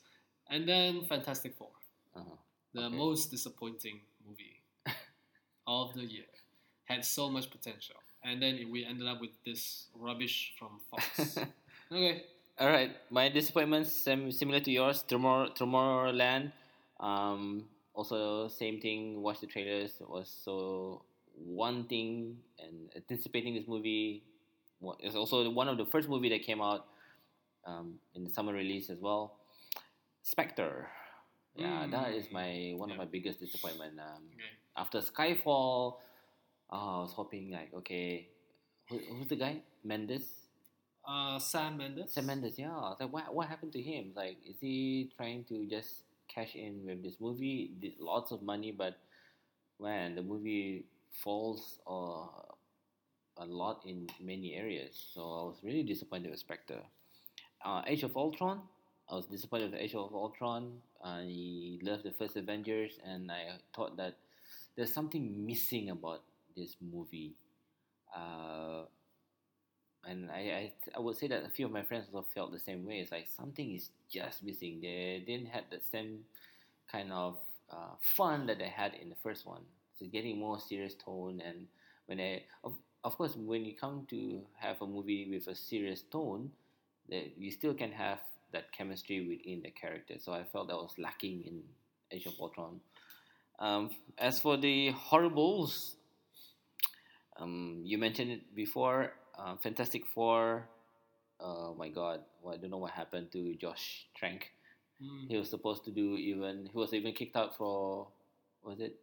[0.49, 1.71] and then Fantastic Four,
[2.17, 2.37] Uh-huh.
[2.75, 2.97] the Okay.
[2.97, 4.61] most disappointing movie
[5.67, 6.27] of the year,
[6.85, 11.39] had so much potential, and then we ended up with this rubbish from Fox.
[11.93, 12.25] okay,
[12.59, 15.03] All right, my disappointment sim- similar to yours.
[15.03, 16.53] Tomorrow, Tomorrowland.
[16.99, 19.23] Um, also, same thing.
[19.23, 19.97] Watch the trailers.
[20.07, 21.03] Was so
[21.37, 24.23] wanting and anticipating this movie.
[25.01, 26.87] It's also one of the first movie that came out
[27.67, 29.37] um, in the summer release as well.
[30.23, 30.89] Spectre.
[31.57, 32.33] Yeah, that is Mm.
[32.33, 33.99] my one of my biggest disappointment.
[34.01, 34.51] Um, okay.
[34.77, 35.99] after Skyfall,
[36.71, 38.29] oh, I was hoping like okay,
[38.89, 39.63] who, who's the guy?
[39.85, 40.25] Mendes.
[41.07, 42.13] Uh, Sam Mendes.
[42.13, 42.77] Sam Mendes, yeah.
[42.77, 44.13] Like, what, what happened to him?
[44.15, 47.73] Like, is he trying to just cash in with this movie?
[47.81, 48.99] Did lots of money, but
[49.79, 52.27] when the movie falls uh,
[53.39, 54.93] a lot in many areas.
[55.15, 56.83] So I was really disappointed with Spectre.
[57.65, 58.61] Uh, Age of Ultron,
[59.09, 60.81] I was disappointed with Age of Ultron.
[61.03, 64.17] I loved the first Avengers, and I thought that
[64.77, 66.23] there's something missing about
[66.57, 67.35] this movie.
[68.15, 68.85] Uh,
[70.07, 72.59] and I, I I would say that a few of my friends also felt the
[72.59, 73.01] same way.
[73.01, 74.81] It's like something is just missing.
[74.81, 76.21] They didn't have the same
[76.91, 77.37] kind of
[77.71, 79.63] uh, fun that they had in the first one.
[79.99, 81.67] So getting more serious tone, and
[82.07, 82.75] when they of,
[83.05, 86.51] of course when you come to have a movie with a serious tone,
[87.11, 88.21] that you still can have
[88.53, 90.15] that chemistry within the character.
[90.19, 91.63] So I felt that was lacking in
[92.11, 92.81] Age of Ultron.
[93.59, 95.97] Um, as for the horribles,
[97.39, 99.13] um, you mentioned it before.
[99.39, 100.69] Uh, Fantastic Four.
[101.41, 102.21] Oh my God!
[102.43, 104.51] Well, I don't know what happened to Josh Trank.
[105.03, 105.29] Mm.
[105.29, 106.69] He was supposed to do even.
[106.71, 108.09] He was even kicked out for.
[108.63, 108.97] Was it?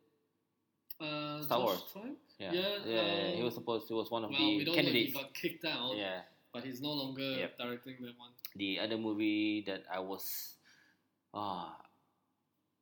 [1.02, 1.84] Uh, Star Josh Wars.
[1.94, 2.18] Trank?
[2.40, 2.52] Yeah.
[2.54, 3.88] Yeah, yeah, He uh, was supposed.
[3.88, 5.14] He was one of Well, the we don't candidates.
[5.16, 6.22] know if he got kicked out, Yeah.
[6.54, 7.58] but he's no longer Yep.
[7.58, 8.30] directing that one.
[8.58, 10.56] The other movie that I was.
[11.34, 11.78] Ah.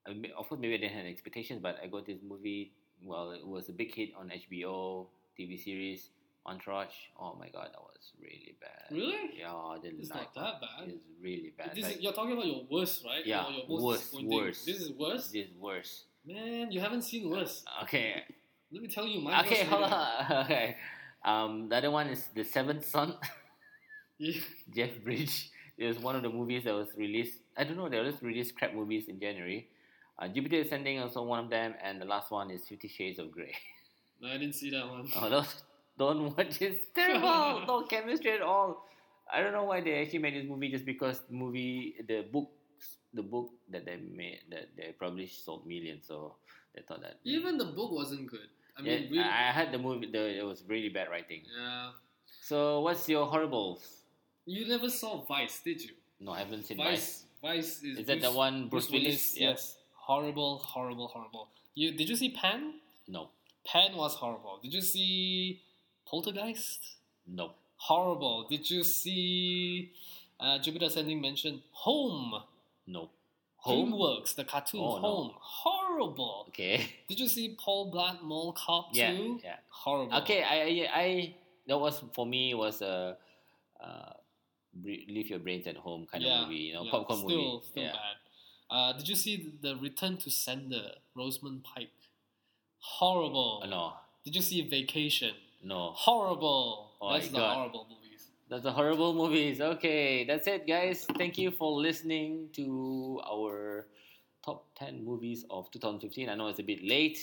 [0.07, 2.71] I mean, of course, maybe I didn't have expectations, but I got this movie.
[3.03, 5.07] Well, it was a big hit on HBO
[5.37, 6.09] TV series
[6.45, 6.93] Entourage.
[7.19, 8.85] Oh my god, that was really bad.
[8.91, 9.31] Really?
[9.39, 10.89] Yeah, I didn't It's like not that bad.
[10.89, 11.71] It's really bad.
[11.75, 13.25] This Like, is, you're talking about your worst, right?
[13.25, 13.81] Yeah, Or your most
[14.13, 14.65] worst, worst.
[14.65, 15.31] This is worse.
[15.31, 16.05] this is worse.
[16.25, 17.65] Man, you haven't seen worse.
[17.83, 18.23] Okay,
[18.71, 19.95] Let me tell you my okay, worst hold later.
[19.95, 20.41] on.
[20.45, 20.77] Okay,
[21.25, 23.15] um, the other one is the Seventh Son.
[24.17, 24.39] Yeah.
[24.73, 25.49] Jeff Bridge.
[25.77, 27.39] It was one of the movies that was released.
[27.57, 27.89] I don't know.
[27.89, 29.67] They just released crap movies in January.
[30.17, 33.31] Uh, Jupiter Ascending also one of them, and the last one is Fifty Shades of
[33.31, 33.53] Grey.
[34.21, 35.09] No, I didn't see that one.
[35.17, 35.63] Oh, those
[35.99, 36.71] don't watch it.
[36.79, 37.63] It's terrible.
[37.67, 38.87] no chemistry at all.
[39.31, 42.49] I don't know why they actually made this movie just because the movie the book,
[43.13, 46.35] the book that they made that they published sold millions, so
[46.73, 48.47] they thought that Even the book wasn't good.
[48.79, 49.19] I yeah, mean, really.
[49.19, 50.07] I I had the movie.
[50.09, 51.43] The, it was really bad writing.
[51.59, 51.91] yeah.
[52.41, 54.04] So what's your horribles?
[54.45, 55.91] You never saw Vice, did you?
[56.19, 56.89] No, I haven't seen Vice.
[56.89, 57.23] Vice.
[57.41, 57.99] Vice is.
[57.99, 59.37] Is that the one Bruce, Willis?
[59.39, 59.49] Yeah.
[59.49, 59.77] Yes.
[59.93, 61.49] Horrible, horrible, horrible.
[61.73, 62.75] You did you see Pan?
[63.07, 63.29] No,
[63.65, 64.59] Pan was horrible.
[64.61, 65.61] Did you see
[66.07, 66.79] Poltergeist?
[67.27, 67.51] no.
[67.77, 68.47] Horrible.
[68.49, 69.91] Did you see
[70.39, 72.41] uh, Jupiter Ascending mentioned Home?
[72.87, 73.09] No.
[73.57, 73.91] Home?
[73.91, 75.01] DreamWorks, the cartoon Oh, no.
[75.01, 75.31] Home.
[75.35, 76.45] Horrible.
[76.49, 76.87] Okay.
[77.09, 79.11] Did you see Paul Blart Mall Cop Yeah.
[79.11, 79.41] 2?
[79.43, 79.55] Yeah.
[79.69, 80.15] Horrible.
[80.19, 80.41] Okay.
[80.41, 81.35] I, I I
[81.67, 83.17] that was for me was a
[83.83, 84.14] uh, bre-
[84.83, 86.61] leave your brains at home kind Yeah, of movie.
[86.61, 87.65] You know, yeah, popcorn still, movie.
[87.65, 87.91] Still yeah.
[87.91, 88.15] bad.
[88.69, 91.89] Uh, did you see the Return to Sender, Rosamund Pike?
[92.79, 93.61] Horrible.
[93.63, 93.93] Uh, no.
[94.23, 95.33] Did you see Vacation?
[95.63, 95.91] No.
[95.95, 96.91] Horrible.
[97.01, 97.55] Oh That's the God.
[97.55, 98.27] horrible movies.
[98.49, 99.59] That's the horrible movies.
[99.61, 101.05] Okay, that's it, guys.
[101.17, 103.87] Thank you for listening to our
[104.43, 106.29] top 10 movies of 2015.
[106.29, 107.17] I know it's a bit late,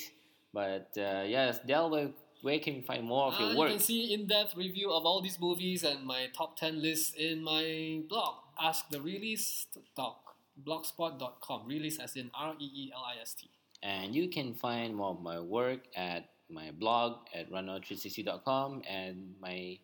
[0.52, 2.12] but uh, yes, Del,
[2.42, 3.70] where can we find more of Uh, work?
[3.70, 7.42] you can see in-depth review of all these movies and my top 10 list in
[7.42, 8.42] my blog.
[8.60, 9.66] Ask the release
[9.96, 11.66] doc, blogspot.com.
[11.66, 13.48] Release as in R E E L I S T.
[13.82, 19.78] And you can find more of my work at my blog at rano360.com and my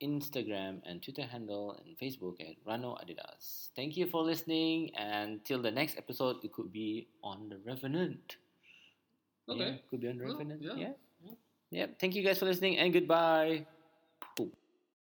[0.00, 3.68] Instagram and Twitter handle and Facebook at Rano Adidas.
[3.76, 8.36] Thank you for listening, and till the next episode, it could be on the Revenant.
[9.46, 9.60] Okay.
[9.60, 10.62] Yeah, could be on the Well, Revenant.
[10.62, 10.74] yeah.
[10.76, 10.92] Yeah.
[11.70, 11.98] Yep.
[11.98, 13.66] Thank you guys for listening, and goodbye.